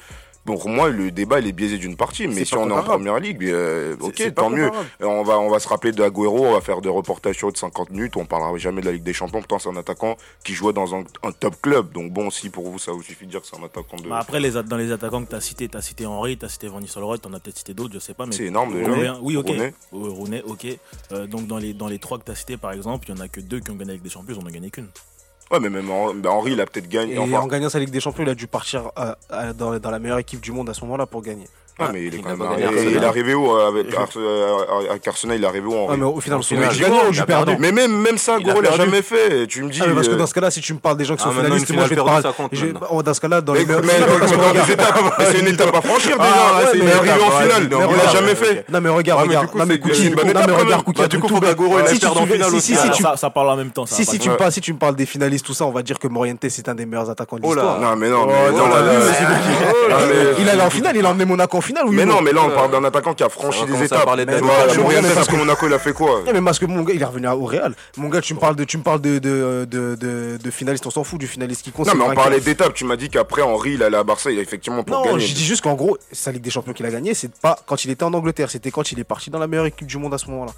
[0.46, 2.26] Bon, pour moi, le débat, il est biaisé d'une partie.
[2.26, 4.70] Mais C'est si on est en première ligue, euh, ok, tant mieux.
[5.00, 7.52] Et On va, on va se rappeler d'Aguero, on va faire des reportages sur eux
[7.52, 10.16] de 50 minutes, on parlera jamais de la Ligue des Champions, pourtant c'est un attaquant
[10.42, 11.92] qui jouait dans un, un top club.
[11.92, 14.08] Donc bon, si pour vous ça vous suffit de dire que c'est un attaquant de...
[14.08, 16.38] Bah, après, les, a- dans les attaquants que tu as cités, tu as cité Henry,
[16.38, 18.24] tu as cité Van Nistelrooy, tu en as peut-être cité d'autres, je sais pas.
[18.24, 18.90] mais C'est énorme déjà.
[18.90, 19.50] Combien Oui, ok.
[19.92, 20.66] Euh, ok.
[21.12, 23.18] Euh, donc dans les, dans les trois que tu as cités, par exemple, il y
[23.18, 24.88] en a que deux qui ont gagné avec des champions, ils en ont gagné qu'une.
[25.50, 27.14] Ouais, mais même bah, Henry, il a peut-être gagné.
[27.14, 29.78] Et enfin, en gagnant sa Ligue des Champions, il a dû partir euh, euh, dans,
[29.78, 31.48] dans la meilleure équipe du monde à ce moment-là pour gagner.
[31.92, 34.56] Mais il est quand a même arrivé- il est arrivé où euh, avec, euh,
[34.90, 36.60] avec Arsenal Il est arrivé où Ouais, mais au final, c'est a
[37.08, 39.46] ou perdu Mais même, même ça, Il a Goro l'a jamais fait.
[39.46, 39.80] Tu me dis.
[39.82, 41.30] Ah, parce que euh, dans ce cas-là, si tu me parles des gens qui sont
[41.32, 42.28] Ah, finalistes, moi je vais te parler.
[42.90, 43.74] oh, dans ce cas-là, dans Mais, les mais,
[45.32, 46.30] c'est une étape à franchir déjà.
[46.30, 47.68] Ah, il est arrivé en finale.
[47.70, 48.64] Il l'a jamais fait.
[48.70, 52.50] Non mais regarde, Ah, regarde, non mais du coup, faut qu'Agüero, il tu en finale
[52.50, 52.72] si, aussi.
[52.74, 53.86] si, Ah, si tu- ça, parle en même temps.
[53.86, 55.98] Si, tu me parles, si tu me parles des finalistes, tout ça, on va dire
[55.98, 57.80] que Morientes c'est un des meilleurs attaquants de Oh l'histoire.
[57.80, 58.26] Non, mais non,
[60.38, 62.50] Il allait en finale, il a emmené Monaco en finale, Mais non, mais là, on
[62.50, 64.04] parle d'un attaquant qui a franchi des étapes.
[64.06, 67.04] parce que Monaco, il a fait quoi Eh, mais parce que mon gars, il est
[67.04, 67.74] revenu au Real.
[67.96, 70.86] Mon gars, tu me parles de, tu me parles de, de, de, de, de finaliste,
[70.86, 71.86] on s'en fout du finaliste qui compte.
[71.86, 72.74] Non, mais on parlait d'étapes.
[72.74, 75.20] Tu m'as dit qu'après, Henry, il allait à Barça, il a effectivement pour Non, gagner.
[75.20, 77.84] je dis juste qu'en gros, sa Ligue des Champions qu'il a gagné, c'est pas quand
[77.84, 80.14] il était en Angleterre, c'était quand il est parti dans la meilleure équipe du monde
[80.14, 80.52] à ce moment-là.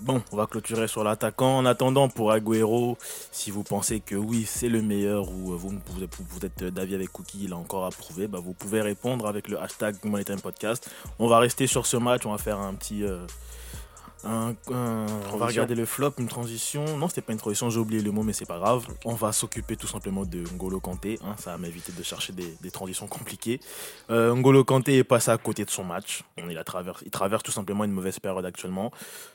[0.00, 1.58] Bon, on va clôturer sur l'attaquant.
[1.58, 2.96] En attendant, pour Agüero,
[3.32, 5.74] si vous pensez que oui, c'est le meilleur ou euh, vous,
[6.44, 9.60] êtes- d'avis avec Cookie, il a encore à prouver, bah, vous pouvez répondre avec le
[9.60, 10.24] hashtag Money.
[11.18, 13.02] On va rester sur ce match, on va faire un petit.
[13.02, 13.26] euh,
[14.24, 16.96] un- un- on va regarder le flop, une transition.
[16.96, 18.86] Non, c'était pas une transition, j'ai oublié le mot, mais c'est pas grave.
[19.04, 21.18] On va s'occuper tout simplement de Ngolo Kanté.
[21.24, 23.60] hein, ça va m'éviter de chercher des, des transitions compliquées.
[24.10, 26.24] Euh, Ngolo Kanté est passé à côté de son match.
[26.36, 28.90] Il, a traverse, il traverse tout simplement une mauvaise période actuellement.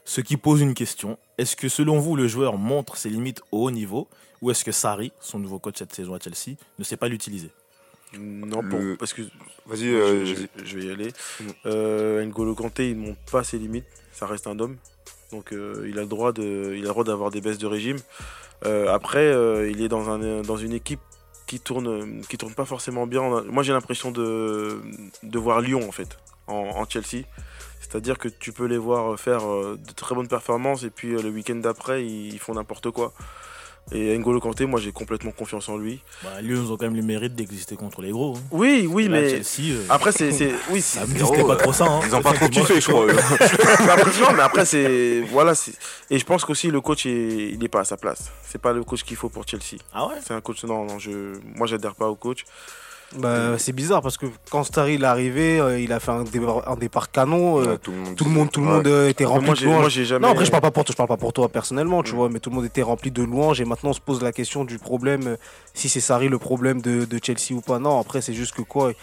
[0.05, 1.17] Ce qui pose une question.
[1.37, 4.07] Est-ce que selon vous, le joueur montre ses limites au haut niveau
[4.41, 7.49] ou est-ce que Sarri, son nouveau coach cette saison à Chelsea, ne sait pas l'utiliser?
[8.19, 9.21] Non, pour- Le- parce que
[9.65, 11.13] Vas-y, je, euh, je- je vais y aller.
[11.65, 13.85] Euh, N'Golo Kanté, il ne monte pas ses limites.
[14.13, 14.77] Ça reste un homme.
[15.31, 17.67] Donc euh, il a le droit de, il a le droit d'avoir des baisses de
[17.67, 17.97] régime.
[18.65, 21.01] Euh, après, euh, il est dans, un, dans une équipe
[21.47, 23.41] qui tourne, qui tourne pas forcément bien.
[23.43, 24.81] Moi, j'ai l'impression de,
[25.23, 27.25] de voir Lyon en fait en, Chelsea.
[27.81, 31.55] C'est-à-dire que tu peux les voir faire de très bonnes performances et puis le week-end
[31.55, 33.13] d'après, ils font n'importe quoi.
[33.91, 35.99] Et N'Golo Kanté, moi, j'ai complètement confiance en lui.
[36.23, 38.35] Bah, Lyon, ils ont quand même le mérite d'exister contre les gros.
[38.37, 38.41] hein.
[38.49, 41.85] Oui, oui, là, mais Chelsea, euh, après, c'est, c'est, oui, c'était pas trop ça.
[41.85, 41.99] hein.
[42.05, 43.05] Ils ont pas trop kiffé, je crois.
[43.05, 43.13] eux.
[43.13, 45.21] Mais après, non, mais après, c'est.
[45.31, 45.53] Voilà.
[45.53, 45.73] c'est-
[46.09, 47.49] Et je pense qu'aussi, le coach, est...
[47.51, 48.31] il n'est pas à sa place.
[48.47, 49.77] C'est pas le coach qu'il faut pour Chelsea.
[49.93, 50.15] Ah ouais?
[50.25, 50.63] C'est un coach.
[50.63, 51.33] Non, non, je...
[51.55, 52.45] moi, j'adhère pas au coach.
[53.17, 56.23] Bah, c'est bizarre parce que quand Starry il est arrivé, euh, il a fait un
[56.23, 57.59] départ, un départ canon.
[57.59, 58.73] euh, Ouais, tout le monde, tout le monde, tout le Ouais.
[58.73, 59.79] monde euh, était rempli moi, de louanges.
[59.81, 60.25] moi, j'ai jamais.
[60.25, 62.15] Non, après, je parle pas pour toi, je parle pas pour toi personnellement, tu Mm.
[62.15, 64.31] vois, mais tout le monde était rempli de louanges et maintenant on se pose la
[64.31, 65.37] question du problème,
[65.73, 67.77] si c'est Sarri le problème de, de Chelsea ou pas.
[67.79, 68.93] Non, après, c'est juste que quoi,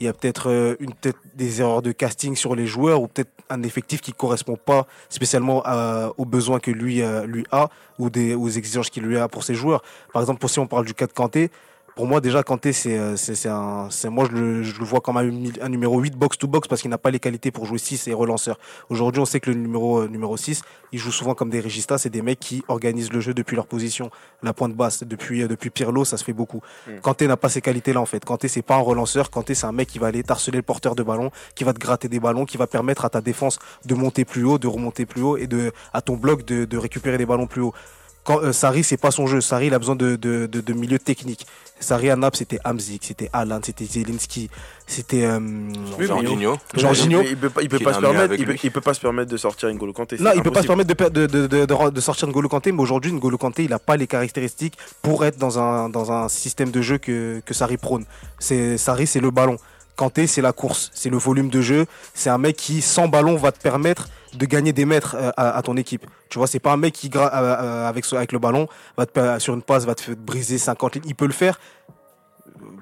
[0.00, 3.30] il y a peut-être une peut-être des erreurs de casting sur les joueurs ou peut-être
[3.50, 8.34] un effectif qui correspond pas spécialement à- aux besoins que lui, lui a ou des,
[8.34, 9.82] aux exigences qu'il lui a pour ses joueurs.
[10.12, 11.50] Par exemple, pour, si on parle du cas de Kanté,
[11.98, 14.84] pour moi, déjà, Kanté, c'est, euh, c'est, c'est un, c'est, moi, je le, je le
[14.84, 15.28] vois comme un,
[15.60, 18.56] un numéro 8 box-to-box parce qu'il n'a pas les qualités pour jouer 6 et relanceur.
[18.88, 21.98] Aujourd'hui, on sait que le numéro, euh, numéro 6, il joue souvent comme des régistas,
[21.98, 24.12] c'est des mecs qui organisent le jeu depuis leur position,
[24.44, 25.02] la pointe basse.
[25.02, 26.60] Depuis, euh, depuis Pirlo, ça se fait beaucoup.
[27.02, 28.24] Kanté n'a pas ces qualités-là, en fait.
[28.24, 29.28] Kanté, c'est pas un relanceur.
[29.28, 31.80] Kanté, c'est un mec qui va aller harceler le porteur de ballon, qui va te
[31.80, 35.04] gratter des ballons, qui va permettre à ta défense de monter plus haut, de remonter
[35.04, 37.74] plus haut et de, à ton bloc de, de récupérer des ballons plus haut.
[38.28, 39.40] Quand euh, Sarri, c'est pas son jeu.
[39.40, 41.46] Sarri, il a besoin de, de, de, de milieu technique.
[41.80, 44.50] Sarri à Naples, c'était Hamzik, c'était Alan, c'était Zelinski,
[44.86, 45.38] c'était euh,
[45.98, 46.58] Oui, Jorginho.
[46.74, 47.22] Jorginho.
[47.22, 48.24] Il, il peut pas, il peut pas se permettre.
[48.24, 48.60] avec Il peut, lui.
[48.64, 50.18] il peut pas se permettre de sortir N'Golo Kanté.
[50.20, 52.82] Non, il peut pas se permettre de, de, de, de, de sortir N'Golo Kanté, mais
[52.82, 56.70] aujourd'hui, N'Golo Kanté, il a pas les caractéristiques pour être dans un, dans un système
[56.70, 58.04] de jeu que, que Sarri prône.
[58.38, 59.56] C'est, Sarri, c'est le ballon.
[59.98, 61.86] Kanté, c'est la course, c'est le volume de jeu.
[62.14, 65.60] C'est un mec qui, sans ballon, va te permettre de gagner des mètres euh, à,
[65.62, 66.06] ton équipe.
[66.28, 69.38] Tu vois, c'est pas un mec qui, euh, euh, avec, avec le ballon, va te,
[69.40, 71.04] sur une passe, va te briser 50 lignes.
[71.06, 71.58] Il peut le faire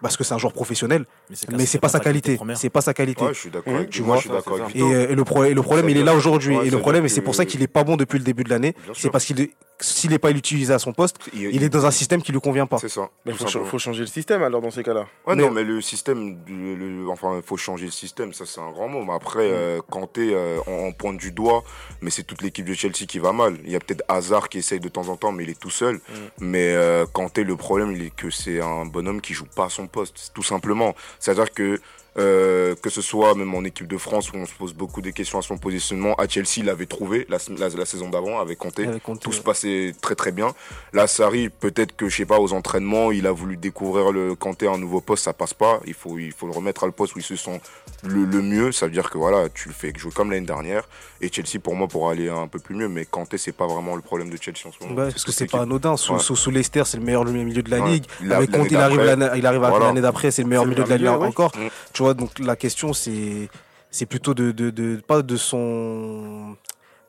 [0.02, 1.06] parce que c'est un joueur professionnel,
[1.50, 2.38] mais c'est pas sa qualité.
[2.54, 3.24] C'est pas sa qualité.
[3.24, 4.16] Ouais, je suis d'accord Mmh, avec tu Moi, vois.
[4.16, 6.14] je suis d'accord avec Et, euh, et le, pro- et le problème, il est là
[6.14, 6.56] aujourd'hui.
[6.56, 8.44] ouais, et le problème, et c'est pour ça qu'il est pas bon depuis le début
[8.44, 8.74] de l'année.
[8.94, 12.22] C'est parce qu'il s'il n'est pas utilisé à son poste, il est dans un système
[12.22, 12.78] qui lui convient pas.
[12.78, 13.10] C'est ça.
[13.26, 15.06] Il tout faut, faut changer le système alors dans ces cas-là.
[15.26, 18.46] Ouais, Mais- non, mais le système, le- le- enfin, il faut changer le système, ça
[18.46, 19.04] c'est un grand mot.
[19.04, 21.62] Mais après, euh, Kanté, euh, on, on pointe du doigt,
[22.00, 23.58] mais c'est toute l'équipe de Chelsea qui va mal.
[23.64, 25.68] Il y a peut-être Hazard qui essaye de temps en temps, mais il est tout
[25.68, 26.00] seul.
[26.40, 29.68] Mais euh, Kanté, le problème, il est que c'est un bonhomme qui joue pas à
[29.68, 30.94] son poste, tout simplement.
[31.18, 31.80] C'est-à-dire que
[32.18, 35.10] euh, que ce soit même en équipe de France où on se pose beaucoup de
[35.10, 38.58] questions à son positionnement, à Chelsea, il l'avait trouvé la, la, la saison d'avant avec
[38.58, 38.86] Kanté.
[39.20, 40.54] Tout se passait très très bien.
[40.92, 44.66] Là, Sarri, peut-être que, je sais pas, aux entraînements, il a voulu découvrir le Kanté
[44.66, 45.80] à un nouveau poste, ça passe pas.
[45.86, 47.60] Il faut, il faut le remettre à le poste où il se sent
[48.02, 48.72] le, le mieux.
[48.72, 50.88] Ça veut dire que voilà, tu le fais jouer comme l'année dernière.
[51.20, 52.88] Et Chelsea, pour moi, pourra aller un peu plus mieux.
[52.88, 55.00] Mais Kanté, c'est pas vraiment le problème de Chelsea en ce moment.
[55.02, 55.96] Ouais, parce que c'est pas anodin.
[55.96, 56.18] Sous, Ouais.
[56.20, 57.90] sous, sous Leicester, c'est le meilleur milieu de la Ouais.
[57.90, 58.04] ligue.
[58.22, 60.96] La- Avec Conte, il arrive l'année, à- l'année d'après, c'est le meilleur milieu de la
[60.96, 61.52] ligue encore.
[61.56, 61.68] Mm.
[61.92, 63.48] Tu vois, donc la question, c'est,
[63.90, 66.56] c'est plutôt de, de, de, pas de son,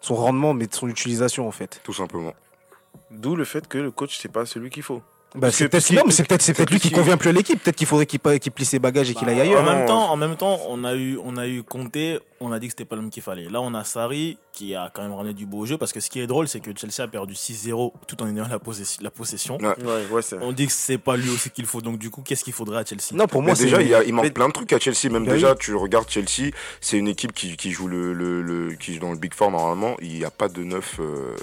[0.01, 1.81] son rendement, mais de son utilisation, en fait.
[1.83, 2.33] Tout simplement.
[3.11, 5.01] D'où le fait que le coach, c'est pas celui qu'il faut.
[5.35, 7.61] Bah, c'est peut-être, non, mais c'est peut-être, c'est peut-être lui qui convient plus à l'équipe.
[7.61, 9.61] Peut-être qu'il faudrait qu'il, qu'il plie ses bagages et qu'il aille Bah, ailleurs.
[9.61, 11.63] En même temps, en même temps, on a eu, on a eu
[12.39, 13.49] on a dit que c'était pas l'homme qu'il fallait.
[13.49, 16.09] Là, on a Sarri qui a quand même ramené du beau jeu parce que ce
[16.09, 19.11] qui est drôle, c'est que Chelsea a perdu 6-0 tout en ayant la, possession- la
[19.11, 19.57] possession.
[19.59, 19.67] Ouais.
[19.83, 20.37] Ouais, ouais, c'est.
[20.41, 21.81] On dit que c'est pas lui aussi qu'il faut.
[21.81, 23.13] Donc du coup, qu'est-ce qu'il faudrait à Chelsea?
[23.13, 24.79] Non, pour moi, c'est, déjà, il, y a- il manque Mais- plein de trucs à
[24.79, 25.11] Chelsea.
[25.11, 25.57] Même Bah déjà, oui.
[25.59, 29.11] tu regardes Chelsea, c'est une équipe qui, qui joue le, le, le- qui joue dans
[29.11, 29.95] le Big Four normalement.
[30.01, 30.97] Il n'y a pas de neuf.
[30.99, 31.35] euh,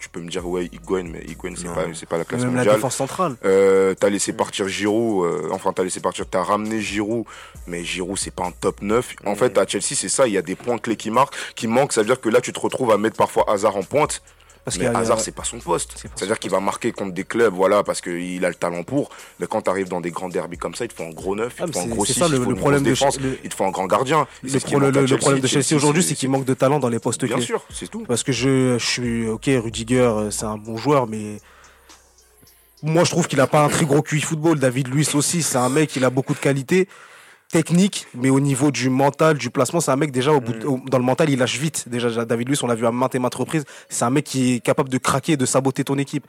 [0.00, 2.50] tu peux me dire ouais, Higuain, mais Higuain c'est pas, c'est pas la classe même
[2.52, 2.74] la mondiale.
[2.76, 3.36] défense centrale.
[3.44, 7.24] Euh, t'as laissé partir Giroud, euh, enfin t'as laissé partir, t'as ramené Giroud,
[7.66, 9.16] mais Giroud c'est pas un top 9.
[9.26, 11.66] En fait à Chelsea c'est ça, il y a des points clés qui marquent, qui
[11.66, 14.22] manquent, ça veut dire que là tu te retrouves à mettre parfois Hazard en pointe,
[14.64, 15.94] Parce mais a- Hazard c'est pas son poste.
[16.14, 19.08] C'est-à-dire qu'il va marquer contre des clubs, voilà, parce qu'il a le talent pour,
[19.40, 21.54] mais quand t'arrives dans des grands derbys comme ça, il te faut un gros 9,
[21.58, 23.18] Ah, il te faut un gros c'est 6, ça, il le- faut problème de- défense,
[23.20, 24.26] le- il te faut un grand gardien.
[24.42, 24.58] Le,
[25.16, 27.44] problème de Chelsea aujourd'hui, c'est qu'il manque de talent dans les postes Bien clés.
[27.46, 28.04] sûr, c'est tout.
[28.06, 31.38] Parce que je, je suis ok, Rudiger, euh, c'est un bon joueur, mais
[32.82, 34.58] moi je trouve qu'il a pas un très gros QI football.
[34.58, 36.88] David Luiz aussi, c'est un mec, il a beaucoup de qualités
[37.50, 40.66] techniques, mais au niveau du mental, du placement, c'est un mec déjà au bout de-
[40.66, 41.84] au- dans le mental, il lâche vite.
[41.88, 43.64] Déjà, David Luiz, on l'a vu à maintes et maintes reprises.
[43.88, 46.26] C'est un mec qui est capable de craquer, et de saboter ton équipe.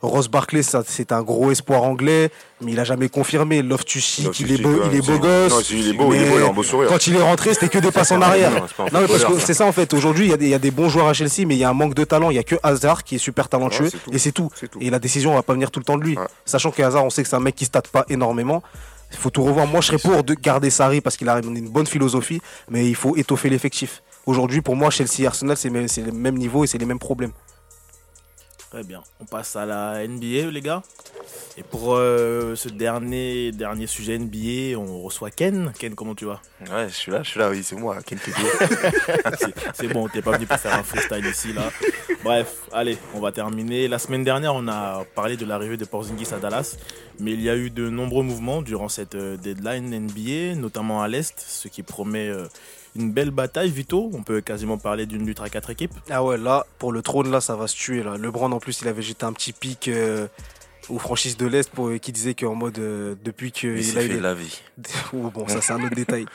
[0.00, 3.62] Ross Barkley, c'est un gros espoir anglais, mais il a jamais confirmé.
[3.62, 5.70] Loftus-Cheek, il est beau, il est beau gosse.
[5.72, 6.88] Il est beau, il est beau, il a un beau sourire.
[6.88, 8.52] Quand il est rentré, c'était que des passes en arrière.
[8.92, 9.92] Non, parce que c'est ça en fait.
[9.94, 11.58] Aujourd'hui, il y, a des- il y a des bons joueurs à Chelsea, mais il
[11.58, 12.30] y a un manque de talent.
[12.30, 14.50] Il y a que Hazard qui est super talentueux et c'est tout.
[14.80, 16.16] Et la décision va pas venir tout le temps de lui.
[16.44, 18.62] Sachant que Hazard, on sait que c'est un mec qui state pas énormément.
[19.10, 19.66] Il faut tout revoir.
[19.66, 22.94] Moi, je serais pour de garder Sarri parce qu'il a une bonne philosophie, mais il
[22.94, 24.02] faut étoffer l'effectif.
[24.26, 27.32] Aujourd'hui, pour moi, Chelsea et Arsenal, c'est le même niveau et c'est les mêmes problèmes.
[28.70, 29.02] Très bien.
[29.18, 30.82] On passe à la NBA, les gars.
[31.56, 35.72] Et pour euh, ce dernier, dernier sujet NBA, on reçoit Ken.
[35.78, 36.40] Ken, comment tu vas?
[36.70, 38.18] Ouais, je suis là, je suis là, oui, c'est moi, Ken
[39.74, 41.70] C'est bon, t'es pas venu pour faire un freestyle ici, là.
[42.22, 43.88] Bref, allez, on va terminer.
[43.88, 46.76] La semaine dernière, on a parlé de l'arrivée de Porzingis à Dallas,
[47.18, 51.08] mais il y a eu de nombreux mouvements durant cette euh, deadline NBA, notamment à
[51.08, 52.46] l'Est, ce qui promet euh,
[52.98, 54.10] une belle bataille, Vito.
[54.12, 55.94] On peut quasiment parler d'une lutte à quatre équipes.
[56.10, 58.02] Ah ouais, là, pour le trône, là, ça va se tuer.
[58.02, 58.16] Là.
[58.16, 60.26] LeBron, en plus, il avait jeté un petit pic euh,
[60.88, 64.00] aux franchises de l'Est pour, qui disait qu'en mode, euh, depuis que Il il a
[64.00, 64.60] fait eu de la vie.
[65.14, 66.26] Oh, bon, ça c'est un autre détail.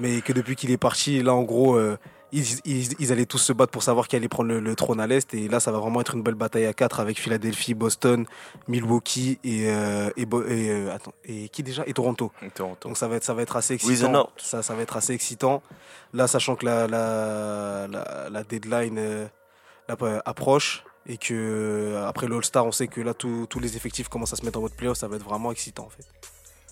[0.00, 1.98] Mais que depuis qu'il est parti, là en gros, euh,
[2.34, 5.00] ils, ils- ils allaient tous se battre pour savoir qui allait prendre le, le trône
[5.00, 5.32] à l'Est.
[5.34, 8.26] Et là, ça va vraiment être une belle bataille à 4 avec Philadelphie, Boston,
[8.68, 11.82] Milwaukee et, euh, et, Bo- et, euh, attends, et qui déjà?
[11.86, 12.32] Et Toronto.
[12.54, 12.88] Toronto.
[12.88, 13.92] Donc ça va être, ça va être assez excitant.
[14.36, 15.62] Ça, ça va être assez excitant.
[16.12, 19.26] Là, sachant que la, la, la, la deadline euh,
[20.24, 24.32] approche et que après le All-Star, on sait que là, tous tous les effectifs commencent
[24.32, 24.96] à se mettre en mode playoff.
[24.98, 26.04] Ça va être vraiment excitant en fait.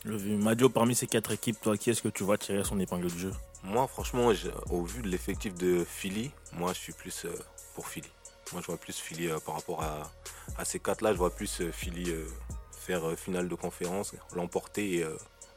[0.05, 3.09] Le Madio, parmi ces quatre équipes, toi, qui est-ce que tu vois tirer son épingle
[3.09, 3.33] du jeu?
[3.63, 4.33] Moi, franchement,
[4.71, 7.33] au vu de l'effectif de Philly, moi, je suis plus euh,
[7.77, 8.11] pour Philly.
[8.53, 11.13] Moi, je vois plus Philly euh, par rapport à, ces quatre-là.
[11.13, 12.13] Je vois plus euh, Philly
[12.73, 15.07] faire finale de conférence, l'emporter et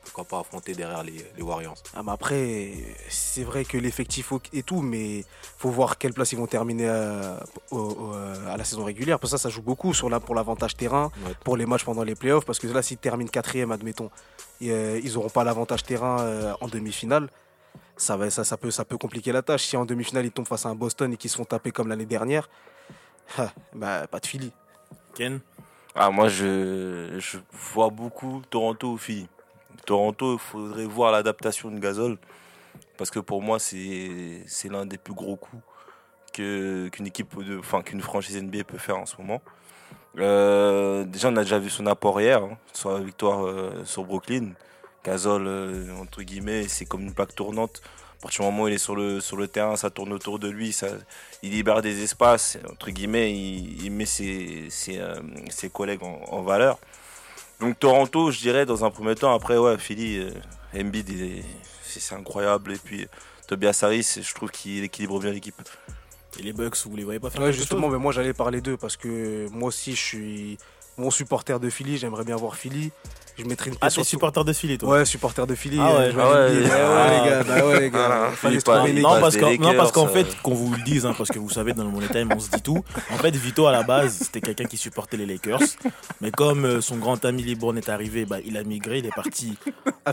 [0.06, 1.76] pourquoi pas affronter derrière les, les Warriors.
[1.96, 2.72] Ah bah après,
[3.10, 5.26] c'est vrai que l'effectif et tout, mais
[5.58, 8.13] faut voir quelle place ils vont terminer à, au- au-
[8.50, 9.20] à la saison régulière.
[9.20, 11.34] Pour ça, ça joue beaucoup sur la, pour l'avantage terrain, Ouais.
[11.44, 14.10] pour les matchs pendant les playoffs, parce que là, s'ils terminent quatrième, admettons,
[14.62, 17.30] et, euh, ils n'auront pas l'avantage terrain euh, en demi-finale.
[17.98, 19.65] Ça, va, ça, ça, peut, ça peut compliquer la tâche.
[19.65, 21.88] Si en demi-finale, ils tombent face à un Boston et qu'ils se font taper comme
[21.88, 22.50] l'année dernière,
[23.38, 24.52] ah, bah, pas de Philly.
[25.13, 25.39] Ken?
[25.96, 29.28] Ah, moi, je, je vois beaucoup Toronto ou Philly.
[29.86, 32.17] Toronto, il faudrait voir l'adaptation de Gasol.
[32.98, 35.62] Parce que pour moi, c'est l'un des plus gros coups
[36.34, 39.41] qu'une équipe, enfin qu'une franchise NBA peut faire en ce moment.
[40.17, 44.04] Euh, déjà, on a déjà vu son apport hier, hein, sur la victoire euh, sur
[44.06, 44.52] Brooklyn.
[45.04, 47.82] Gasol, euh, entre guillemets, c'est comme une plaque tournante.
[48.19, 50.39] À partir du moment où il est sur le, sur le terrain, ça tourne autour
[50.39, 50.88] de lui, ça,
[51.43, 55.00] il libère des espaces, entre guillemets, il, met ses, ses,
[55.50, 56.80] ses collègues en valeur.
[57.60, 60.32] Donc Toronto, je dirais, dans un premier temps, après, ouais, Philly, euh,
[60.78, 61.10] Embiid,
[61.84, 62.74] c'est incroyable.
[62.74, 63.08] Et puis
[63.48, 65.56] Tobias Harris, je trouve qu'il équilibre bien l'équipe.
[66.38, 68.62] et les Bucks, vous les voyez pas faire Ouais, justement, chose mais moi j'allais parler
[68.62, 70.58] d'eux parce que moi aussi je suis
[70.98, 72.91] mon supporter de Philly, j'aimerais bien voir Philly.
[73.38, 75.78] Je mettrais une Ah, t'es supporter de Philly, toi Ouais, supporter de Philly.
[75.80, 78.30] Ah ouais, euh, ah ouais, Bah les gars, bah ouais, les gars.
[78.36, 80.10] Fallait trouver Non, parce qu'en- non, Lakers, parce qu'en euh.
[80.10, 82.39] fait, qu'on vous le dise, hein, parce que vous savez, dans le Money Time, on
[82.39, 82.82] se dit tout.
[83.12, 85.60] En fait, Vito, à la base, c'était quelqu'un qui supportait les Lakers.
[86.21, 89.15] Mais comme euh, son grand ami LeBron est arrivé, bah, il a migré, il est
[89.15, 89.58] parti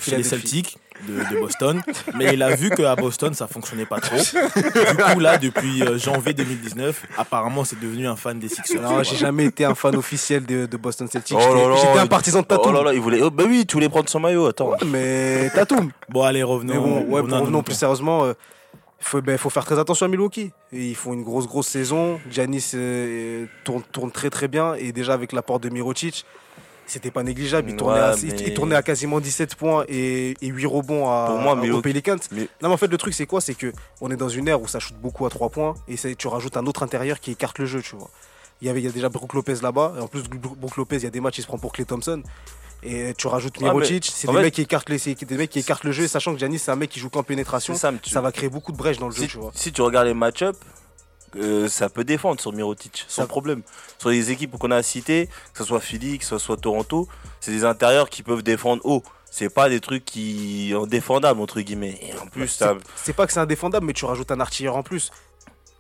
[0.00, 0.22] chez les.
[0.24, 1.80] Celtics de, de Boston.
[2.14, 4.16] Mais il a vu qu'à Boston, ça fonctionnait pas trop.
[4.16, 8.80] Du coup, là, depuis euh, janvier 2019, apparemment, c'est devenu un fan des Sixers.
[8.82, 11.37] Non, j'ai jamais été un fan officiel de, de Boston Celtics.
[11.40, 12.74] Oh J'étais- un partisan de Oh Tatum.
[12.74, 13.27] là là, il voulait.
[13.27, 14.70] Oh, bah oui, tu voulais prendre son maillot, attends.
[14.70, 15.90] Ouais, mais Tatum.
[16.09, 16.75] Bon, allez, revenons.
[16.75, 18.35] Mais bon, ouais, revenons revenons plus sérieusement, il
[19.01, 20.53] faut, ben, faut faire très attention à Milwaukee.
[20.72, 22.20] Et ils font une grosse, grosse saison.
[22.31, 24.75] Giannis euh, tourne, tourne très, très bien.
[24.75, 26.25] Et déjà, avec l'apport de Mirotic,
[26.87, 27.68] c'était pas négligeable.
[27.68, 30.66] Il, Ouais, tournait à, il- mais- il tournait à quasiment 17 points et, et 8
[30.66, 32.16] rebonds à, Pour moi, aux Milwaukee- Pelicans.
[32.31, 33.40] Mais- Non, mais en fait, le truc, c'est quoi?
[33.40, 35.75] C'est que on est dans une ère où ça shoot beaucoup à 3 points.
[35.88, 38.09] Et tu rajoutes un autre intérieur qui écarte le jeu, tu vois.
[38.61, 39.94] Il y, avait, il y a déjà Brook Lopez là-bas.
[39.98, 41.85] Et en plus, Brook Lopez, il y a des matchs, il se prend pour Clay
[41.85, 42.22] Thompson.
[42.85, 45.61] Et tu rajoutes mais Mirotic, c'est des, fait- mecs qui écartent les- des mecs qui
[45.61, 47.75] écartent le jeu, sachant que Giannis, c'est un mec qui joue qu'en pénétration.
[47.77, 49.53] Ça, mais tu- Ça va créer beaucoup de brèches dans le jeu, si, tu vois.
[49.55, 50.57] si tu regardes les match-up,
[51.37, 53.62] euh, ça peut défendre sur Mirotic, sans Ça- problème.
[53.99, 57.07] Sur les équipes qu'on a citées, que ce soit Philly, que ce soit Toronto,
[57.40, 59.03] c'est des intérieurs qui peuvent défendre haut.
[59.31, 61.99] C'est pas des trucs qui sont défendables entre guillemets.
[62.03, 62.75] Et en plus, C'est ça...
[62.97, 65.11] c'est pas que c'est indéfendable, mais tu rajoutes un artilleur en plus.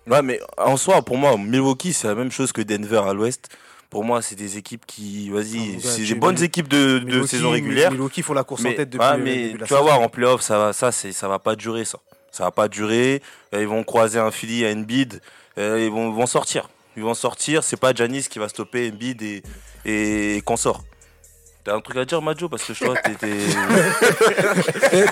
[0.06, 3.48] ouais, mais en soi, pour moi, Milwaukee, c'est la même chose que Denver à l'Ouest.
[3.92, 7.04] Pour moi, c'est des équipes qui, Ah, vas-y, gars, c'est des bonnes équipes de, de
[7.04, 7.90] Milwaukee- saison régulière.
[7.90, 10.00] Milwaukee font la course en tête depuis le mais début de la tu vas voir
[10.00, 11.98] en playoff, ça va, ça, c'est, ça va pas durer ça.
[12.30, 13.20] Ça va pas durer.
[13.54, 15.20] Euh, Ils vont croiser un Philly à Embiid.
[15.58, 16.70] Euh, ils vont, vont sortir.
[16.96, 17.62] Ils vont sortir.
[17.64, 19.42] C'est pas Janis qui va stopper Embiid et,
[19.84, 20.82] et, qu'on sort.
[21.64, 23.28] T'as un truc à dire, Majo Parce que je crois que t'es,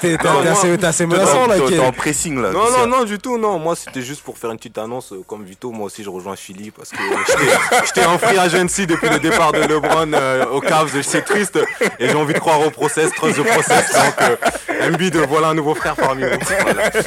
[0.00, 1.54] t'es, assez, t'es assez t'es menaçant là.
[1.68, 2.50] t'es en pressing là.
[2.50, 3.58] Non, non, non, du tout, non.
[3.60, 5.12] Moi, c'était juste pour faire une petite annonce.
[5.12, 8.86] euh, Comme Vito, moi aussi, je rejoins Philly parce que j'étais- j'étais en free agency
[8.86, 11.00] depuis le départ de LeBron euh, aux Cavs.
[11.02, 11.58] C'est triste
[12.00, 13.92] et j'ai envie de croire au process, trust the process.
[13.92, 16.30] Donc, euh, Embiid, voilà un nouveau frère parmi nous.
[16.62, 16.90] Voilà.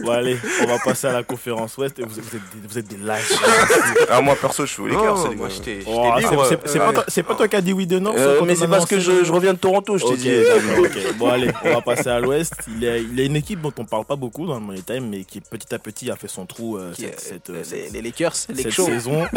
[0.00, 1.98] Bon, allez, on va passer à la conférence Ouest.
[2.06, 3.32] Vous, êtes, vous êtes des- vous êtes des lâches.
[4.10, 4.82] Ah, moi perso, je suis.
[4.82, 5.78] Non, c'est- moi j'étais
[6.78, 8.68] pas toi- c'est pas toi qui as dit oui de non Euh, ça, mais c'est
[8.68, 10.32] parce que je, je reviens de Toronto, je t'ai dit.
[10.78, 11.16] ok.
[11.18, 12.54] Bon, allez, on va passer à l'Ouest.
[12.76, 15.08] Il, est- il a une équipe dont on parle pas beaucoup dans le Money Time,
[15.08, 17.64] mais qui petit à petit a fait son trou euh, cette, est- cette, euh, les,
[17.64, 18.86] cette- les Lakers, les cette chauds.
[18.86, 19.24] saison.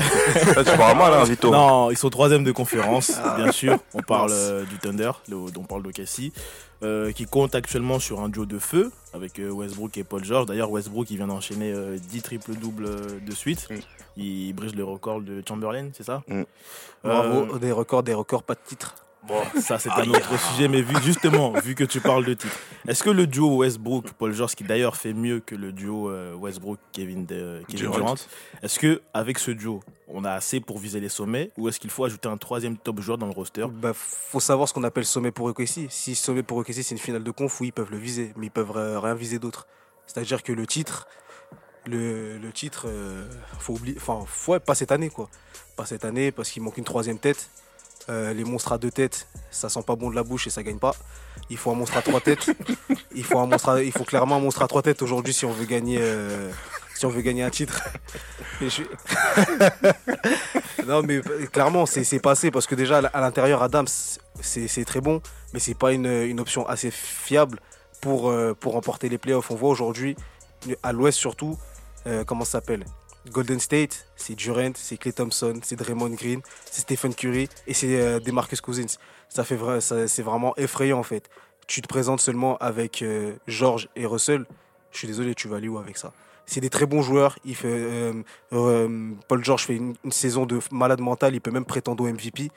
[0.56, 1.50] Ah, tu parles mal, hein, Vito.
[1.52, 3.78] Non, ils sont troisième de conférence, bien sûr.
[3.94, 6.32] On parle euh, du Thunder, le- on parle de Cassie,
[6.84, 10.46] euh, qui compte actuellement sur un duo de feu avec euh, Westbrook et Paul George.
[10.46, 13.68] D'ailleurs, Westbrook, il vient d'enchaîner euh, 10 triples-doubles euh, de suite.
[13.70, 13.76] Mm.
[14.18, 16.24] Il brise le record de Chamberlain, c'est ça?
[16.28, 16.44] Mm.
[17.04, 18.96] Bravo, Euh, des records, des records, pas de titre.
[19.28, 22.56] Bon, ça c'est un autre sujet, mais vu, justement, vu que tu parles de titre,
[22.88, 27.28] est-ce que le duo Westbrook-Paul George, qui d'ailleurs fait mieux que le duo euh, Westbrook-Kevin
[27.28, 27.98] Kevin Durant.
[27.98, 28.16] Durant,
[28.63, 31.90] est-ce que avec ce duo, on a assez pour viser les sommets, ou est-ce qu'il
[31.90, 33.66] faut ajouter un troisième top joueur dans le roster?
[33.70, 35.88] Bah, faut savoir ce qu'on appelle sommet pour OKC.
[35.90, 38.48] Si sommet pour OKC c'est une finale de conf, oui, ils peuvent le viser, mais
[38.48, 39.68] ils peuvent euh, rien viser d'autre.
[40.06, 41.06] C'est-à-dire que le titre,
[41.86, 43.28] le, le titre, euh,
[43.60, 45.30] faut oublier, enfin, ouais, pas cette année quoi,
[45.76, 47.50] pas cette année parce qu'il manque une troisième tête.
[48.10, 50.63] Euh, les monstres à deux têtes, ça sent pas bon de la bouche et ça
[50.63, 50.96] gagne pas.
[51.50, 52.50] Il faut un monstre à trois têtes.
[53.15, 56.50] Il faut clairement un monstre à trois têtes aujourd'hui si on veut gagner, euh,
[56.96, 57.84] si on veut gagner un titre.
[60.88, 63.88] Non mais euh, clairement c'est passé parce que déjà à l'intérieur Adams
[64.39, 65.22] c'est très bon
[65.54, 67.60] mais c'est pas une, option assez fiable
[68.00, 69.52] pour, pour remporter les playoffs.
[69.52, 70.15] On voit aujourd'hui
[70.82, 71.58] à l'ouest surtout
[72.26, 72.86] comment ça s'appelle?
[73.32, 78.00] Golden State, c'est Durant, c'est Clay Thompson, c'est Draymond Green, c'est Stephen Curry et c'est
[78.00, 78.98] euh, DeMarcus Cousins.
[79.30, 81.30] Ça c'est vraiment effrayant en fait.
[81.68, 84.46] Tu te présentes seulement avec euh, George et Russell.
[84.92, 86.13] Je suis désolé, tu vas aller où avec ça?
[86.46, 87.38] C'est des très bons joueurs.
[87.66, 88.24] Euh,
[89.28, 91.36] Paul George fait une, saison de malade mental.
[91.36, 92.52] Il peut même prétendre au MVP,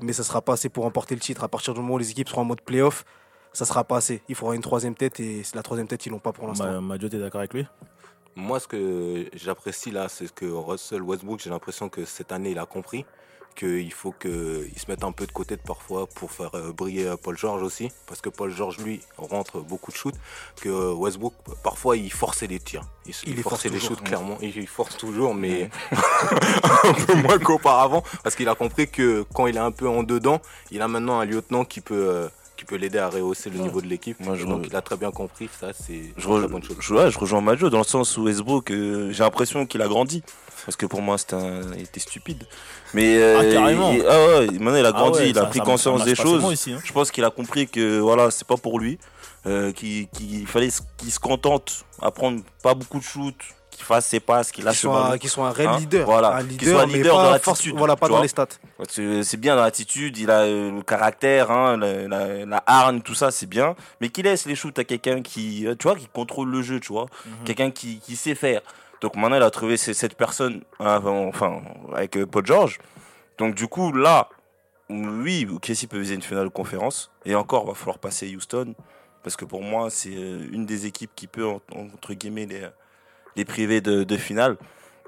[0.00, 1.44] mais ça sera pas assez pour remporter le titre.
[1.44, 3.04] À partir du moment où les équipes seront en mode playoff,
[3.52, 4.22] ça sera pas assez.
[4.30, 6.80] Il faudra une troisième tête et la troisième tête ils l'ont pas pour l'instant.
[6.80, 7.66] Madio, t'es d'accord avec lui?
[8.36, 12.58] Moi, ce que j'apprécie là, c'est que Russell Westbrook, j'ai l'impression que cette année, il
[12.58, 13.04] a compris
[13.54, 14.30] qu'il faut qu'il
[14.76, 17.62] se mette un peu de côté de parfois pour faire euh, briller euh, Paul George
[17.62, 17.90] aussi.
[18.06, 20.16] Parce que Paul George, lui, rentre beaucoup de shoots.
[20.60, 22.82] Que euh, Westbrook, parfois, il forçait les tirs.
[23.06, 24.38] Il, Il forçait force les shoots, clairement.
[24.42, 28.02] Il force toujours, mais un peu moins qu'auparavant.
[28.22, 31.20] Parce qu'il a compris que quand il est un peu en dedans, il a maintenant
[31.20, 32.28] un lieutenant qui peut.
[32.54, 34.18] Euh, qui peut l'aider à rehausser le niveau de l'équipe.
[34.20, 36.62] Moi, je- Donc il a très bien compris, ça c'est Je, une re- très bonne
[36.62, 36.76] chose.
[36.80, 39.88] je- ouais, je rejoins Majo dans le sens où Westbrook, euh, j'ai l'impression qu'il a
[39.88, 40.22] grandi.
[40.66, 42.44] Parce que pour moi, c'était un- il était stupide.
[42.94, 43.92] Mais euh, Ah, carrément.
[43.92, 45.98] il- ah ouais, maintenant il a grandi, Ah ouais, il a ça- pris ça- conscience
[45.98, 46.52] ça des choses.
[46.52, 46.78] ici, hein.
[46.82, 48.98] Je pense qu'il a compris que voilà, c'est pas pour lui.
[49.46, 53.34] euh, qu'il fallait qu'il se contente à prendre pas beaucoup de shoot,
[53.74, 55.18] qu'il fasse ses passes, qu'il Qui lâche le sont, un, ballon.
[55.18, 56.06] qui sont un réel Hein, leader.
[56.06, 56.36] voilà.
[56.36, 58.46] Un leader, soit leader pas dans force- l'attitude, Voilà, pas dans les stats.
[58.88, 63.30] C'est bien l'attitude, il a euh, le caractère, hein, la, la, la hargne, tout ça,
[63.30, 63.74] c'est bien.
[64.00, 66.80] Mais qu'il laisse les shoots à quelqu'un qui, euh, tu vois, qui contrôle le jeu,
[66.80, 67.06] tu vois.
[67.44, 68.60] Quelqu'un qui, qui sait faire.
[69.00, 71.60] Donc maintenant, il a trouvé cette personne, hein, enfin,
[71.94, 72.78] avec euh, Paul George.
[73.38, 74.28] Donc du coup, là,
[74.88, 77.10] oui, Casey peut viser une finale de conférence.
[77.24, 78.74] Et encore, va falloir passer Houston.
[79.22, 81.60] Parce que pour moi, c'est une des équipes qui peut, en-
[81.94, 82.62] entre guillemets, les,
[83.36, 84.56] les priver de, finale.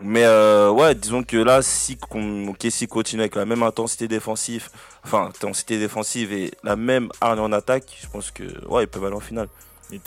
[0.01, 4.69] Mais euh, ouais, disons que là, si qu'on- Casey continue avec la même intensité défensive,
[5.05, 9.05] enfin, intensité défensive et la même hargne en attaque, je pense que ouais, ils peuvent
[9.05, 9.49] aller en finale.
[9.93, 10.01] Et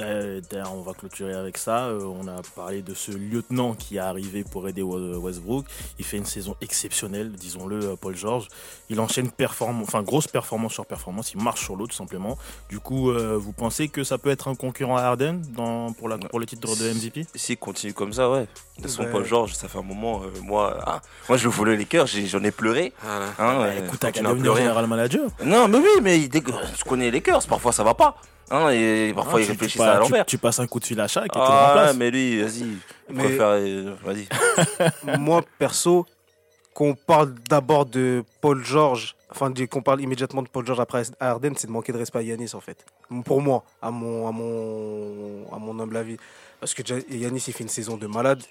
[0.74, 1.86] on va clôturer avec ça.
[1.86, 5.66] Euh, on a parlé de ce lieutenant qui est arrivé pour aider Westbrook.
[5.98, 8.48] Il fait une saison exceptionnelle, disons-le, euh, Paul George.
[8.90, 11.34] Il enchaîne performance, enfin grosse performance sur performance.
[11.34, 12.38] Il marche sur l'eau tout simplement.
[12.70, 16.10] Du coup, euh, vous pensez que ça peut être un concurrent à Harden dans, pour,
[16.10, 18.48] la, pour le titre de MVP S'il continue comme ça, ouais.
[18.80, 19.12] De son Ouais.
[19.12, 22.44] Paul George, ça fait un moment, euh, moi, ah, moi je voulais les cœurs, j'en
[22.44, 22.94] ai pleuré.
[23.02, 23.26] Voilà.
[23.40, 25.30] Hein, Bah, Écoute, t'as qu'à devenir général manager.
[25.46, 28.16] Non, mais oui, mais dès que je connais les cœurs, parfois ça va pas.
[28.52, 30.26] Hein, et parfois Hein, ils tu- tu réfléchissent à l'envers.
[30.26, 31.96] Tu, passes un coup de fil à chaque et tu le Ah, remplaces.
[31.98, 32.66] mais lui, vas-y.
[33.12, 34.28] Mais- euh, Vas-y.
[35.20, 36.06] Moi, perso,
[36.74, 41.54] qu'on parle d'abord de Paul George, enfin qu'on parle immédiatement de Paul George après Harden,
[41.58, 42.86] c'est de manquer de respect à Yanis en fait.
[43.26, 46.18] Pour moi, à mon, à mon, à mon humble avis.
[46.60, 48.42] Parce que Yanis, il fait une saison de malade.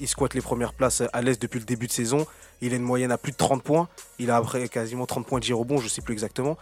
[0.00, 2.26] Il squatte les premières places à l'Est depuis le début de saison.
[2.60, 3.88] Il a une moyenne à plus de 30 points.
[4.18, 6.56] Il a après quasiment 30 points de bon, je sais plus exactement.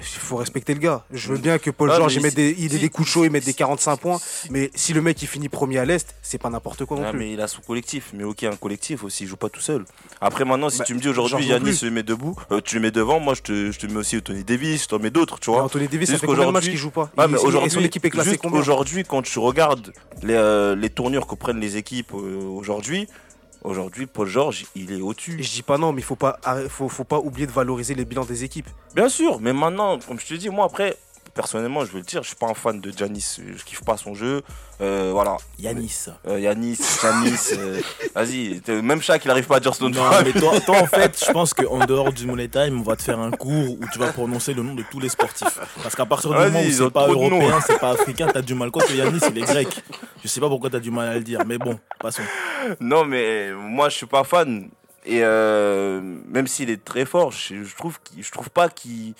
[0.00, 1.04] Il faut respecter le gars.
[1.12, 3.24] Je veux bien que Paul Ah, George il, des, il ait des coups de chaud,
[3.24, 4.18] il mette des si- 45 points.
[4.50, 7.10] Mais si le mec il finit premier à l'Est, c'est pas n'importe quoi non Ah,
[7.10, 7.18] plus.
[7.18, 8.10] mais il a son collectif.
[8.14, 9.84] Mais ok, un collectif aussi, il joue pas tout seul.
[10.20, 12.80] Après, maintenant, si Bah, tu me dis aujourd'hui, Yannis se met debout, euh, tu le
[12.80, 15.38] mets devant, moi je te, je te mets aussi Tony Davis, je t'en mets d'autres,
[15.38, 15.62] tu vois.
[15.64, 17.10] Anthony Davis, C'est combien de matchs qu'il joue pas?
[17.18, 21.26] Il- mais aujourd'hui, son équipe est classée aujourd'hui, quand tu regardes les, euh, les tournures
[21.26, 23.06] que prennent les équipes euh, aujourd'hui,
[23.62, 25.42] aujourd'hui, Paul George, il est au-dessus.
[25.42, 28.04] je dis pas non, mais il faut pas, faut, faut pas oublier de valoriser les
[28.04, 28.68] bilans des équipes.
[28.94, 30.96] Bien sûr, mais maintenant, comme je te dis, moi après,
[31.34, 33.38] personnellement, je veux le dire, je suis pas un fan de Giannis.
[33.56, 34.42] Je kiffe pas son jeu.
[34.80, 35.36] Euh, voilà.
[35.58, 36.06] Yanis.
[36.26, 37.50] Euh, Yanis, Giannis.
[37.52, 37.80] euh,
[38.14, 40.02] Vas-y, même Shaq, il arrive pas à dire son nom.
[40.02, 42.96] Non, mais toi, toi, en fait, je pense qu'en dehors du Money Time, on va
[42.96, 45.58] te faire un cours où tu vas prononcer le nom de tous les sportifs.
[45.82, 48.70] Parce qu'à partir du moment où c'est pas européen, c'est pas africain, t'as du mal.
[48.70, 49.82] Quoi que Yanis, il est grec.
[50.22, 52.22] Je sais pas pourquoi t'as du mal à le dire, mais bon, passons.
[52.80, 54.68] Non, mais moi, je suis pas fan.
[55.06, 59.14] Et euh, même s'il est très fort, je, je trouve, je trouve pas qu'il.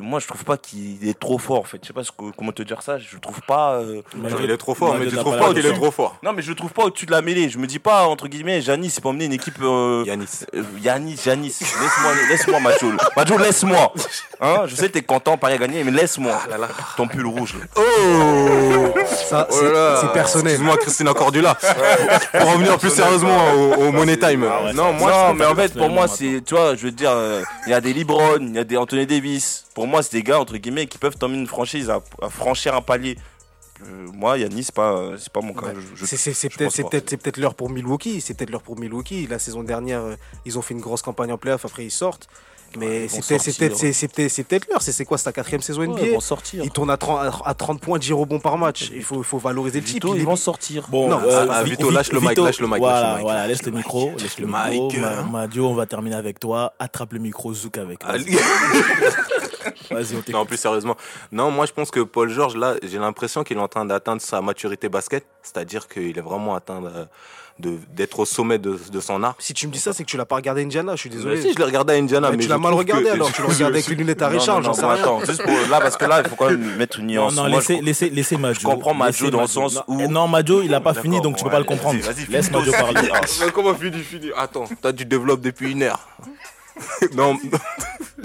[0.00, 1.78] Moi, je trouve pas qu'il est trop fort, en fait.
[1.82, 2.98] Je sais pas ce que- comment te dire ça.
[2.98, 3.74] Je trouve pas.
[3.74, 5.74] euh, Malgré- Il est trop fort, malgré mais tu trouves pas qu'il est dessus.
[5.74, 6.16] trop fort.
[6.22, 7.48] Non, mais je le trouve pas au-dessus de la mêlée.
[7.48, 9.54] Je me dis pas, entre guillemets, Janis, c'est pas emmener une équipe.
[9.62, 10.26] Euh, Yanis.
[10.54, 11.56] euh, Yanis, Janis.
[11.60, 12.92] Laisse-moi, laisse-moi, Majo.
[13.16, 13.92] Majo, laisse-moi.
[14.40, 16.38] Hein, je sais que t'es content, Paris a gagné, mais laisse-moi.
[16.96, 17.54] Ton pull rouge.
[17.58, 17.66] là.
[17.76, 19.54] Oh Ça, Oh
[20.00, 20.52] c'est personnel.
[20.52, 21.54] Excuse-moi, Christina Cordula.
[21.54, 24.44] Pour revenir plus sérieusement au, au Money Time.
[24.50, 26.84] Ah ouais, non, ça- moi, non, mais en fait, pour moi, c'est, tu vois, je
[26.84, 29.61] veux dire, euh, il y a des Libron, il y a des Anthony Davis.
[29.74, 32.74] Pour moi, c'est des gars, entre guillemets, qui peuvent t'emmener une franchise à, à franchir
[32.74, 33.16] un palier.
[33.82, 35.66] Euh, moi, Yannis, c'est pas, euh, c'est pas mon cas.
[35.66, 35.74] Ouais.
[35.96, 36.16] C'est
[36.48, 36.88] peut-être pense c'est pas.
[36.90, 38.20] peut-être c'est peut-être l'heure pour Milwaukee.
[38.20, 39.26] C'est peut-être l'heure pour Milwaukee.
[39.26, 41.64] La saison dernière, euh, ils ont fait une grosse campagne en playoff.
[41.64, 42.28] Après, ils sortent.
[42.78, 43.20] Mais c'est
[44.08, 44.82] peut-être l'heure.
[44.82, 46.64] C'est quoi C'est ta quatrième saison Ouais, ils NBA vont sortir.
[46.64, 48.90] Ils tournent à 30, à 30 points, 10 rebonds par match.
[48.94, 50.04] Il faut, valoriser le type.
[50.14, 50.86] Ils vont sortir.
[50.88, 53.22] Bon, euh, ah, Vito, Vi- lâche le mic, lâche le mic, Voilà, lâche le mic.
[53.24, 55.22] voilà, laisse le micro, laisse le, mic, Ma-.
[55.22, 56.74] Madio, on va terminer avec toi.
[56.78, 58.00] Attrape le micro, zouk avec.
[59.90, 60.32] Vas-y.
[60.32, 60.96] Non, plus sérieusement.
[61.30, 64.22] Non, moi je pense que Paul George, là, j'ai l'impression qu'il est en train d'atteindre
[64.22, 65.24] sa maturité basket.
[65.42, 66.80] C'est-à-dire qu'il est vraiment atteint
[67.58, 69.34] d'être au sommet de, de son art.
[69.38, 70.96] Si tu me dis ça, c'est que tu l'as pas regardé Indiana.
[70.96, 71.40] Je suis désolé.
[71.40, 73.30] Si, je l'ai regardé à Indiana, Mais mais, tu l'as mal regardé que- alors.
[73.30, 75.02] Tu le regardais avec les lunettes à Non, Richard, non, j'en non, sais bon, rien.
[75.02, 77.34] attends, juste pour, là, parce que là, il faut quand même mettre une Non, nuance.
[77.36, 78.58] non, Moi, laissez, je- laissez, laissez Madio.
[78.60, 81.20] Je comprends Madio Laissez dans le sens où- Non, Non, Madio, il a pas fini,
[81.20, 82.00] donc tu peux pas le comprendre.
[82.30, 83.10] Laisse toi parler.
[83.44, 84.30] Mais comment fini, fini?
[84.36, 86.08] Attends, toi tu développes depuis une heure.
[87.14, 87.36] non,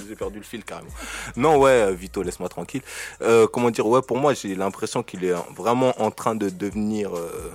[0.08, 0.90] j'ai perdu le fil carrément.
[1.36, 2.82] Non, ouais, euh, Vito, laisse-moi tranquille.
[3.22, 7.16] Euh, comment dire, ouais, pour moi, j'ai l'impression qu'il est vraiment en train de devenir
[7.16, 7.52] euh,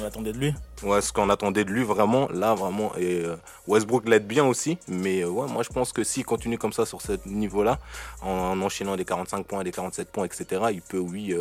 [0.00, 0.54] On attendait de lui.
[0.82, 2.92] ouais, ce qu'on attendait de lui, vraiment, là, vraiment.
[2.96, 6.72] Et euh, Westbrook l'aide bien aussi, mais ouais, moi je pense que s'il continue comme
[6.72, 7.78] ça sur ce niveau-là,
[8.22, 11.34] en, en enchaînant des 45 points, des 47 points, etc., il peut, oui,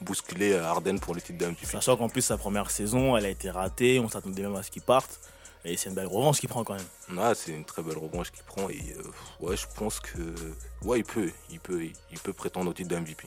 [0.00, 1.66] bousculer Harden pour le titre de MVP.
[1.66, 3.98] Sachant qu'en plus, sa première saison, elle a été ratée.
[4.00, 5.20] On s'attendait même à ce qu'il parte.
[5.64, 7.18] Et c'est une belle revanche qu'il prend quand même.
[7.18, 10.34] Ouais, c'est une très belle revanche qu'il prend et euh, ouais, je pense que
[10.82, 13.26] ouais, il peut, il peut, il peut prétendre au titre de MVP.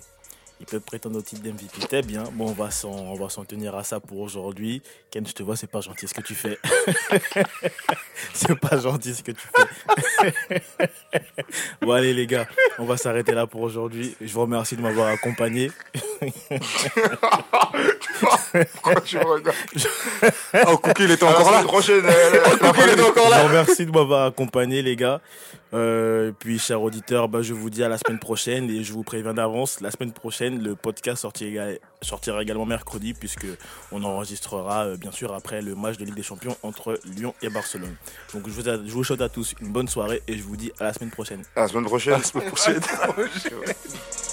[0.63, 1.87] Il peut prétendre au titre d'MVP.
[1.89, 2.23] T'es bien.
[2.35, 4.81] Bon, on va s'en, on va s'en tenir à ça pour aujourd'hui.
[5.11, 6.57] Ken, je te vois, c'est pas gentil ce que tu fais.
[8.33, 10.63] c'est pas gentil ce que tu fais.
[11.81, 12.47] bon, allez, les gars,
[12.79, 14.15] on va s'arrêter là pour aujourd'hui.
[14.21, 15.69] Je vous remercie de m'avoir accompagné.
[18.73, 19.55] Pourquoi tu me regardes
[20.65, 21.63] Oh, Cookie, il était la encore là.
[21.63, 22.39] prochaine, euh, la
[22.71, 23.41] Cookie, il était encore Je là.
[23.41, 25.19] vous remercie de m'avoir accompagné, les gars.
[25.73, 28.93] Euh, et puis, chers auditeurs, bah, je vous dis à la semaine prochaine et je
[28.93, 31.65] vous préviens d'avance, la semaine prochaine, le podcast sortira,
[32.01, 33.47] sortira également mercredi puisque
[33.91, 37.49] on enregistrera euh, bien sûr après le match de Ligue des Champions entre Lyon et
[37.49, 37.95] Barcelone.
[38.33, 40.71] Donc, je vous, je vous souhaite à tous une bonne soirée et je vous dis
[40.79, 41.43] à la semaine prochaine.
[41.55, 42.13] la semaine prochaine.
[42.13, 42.79] La semaine prochaine.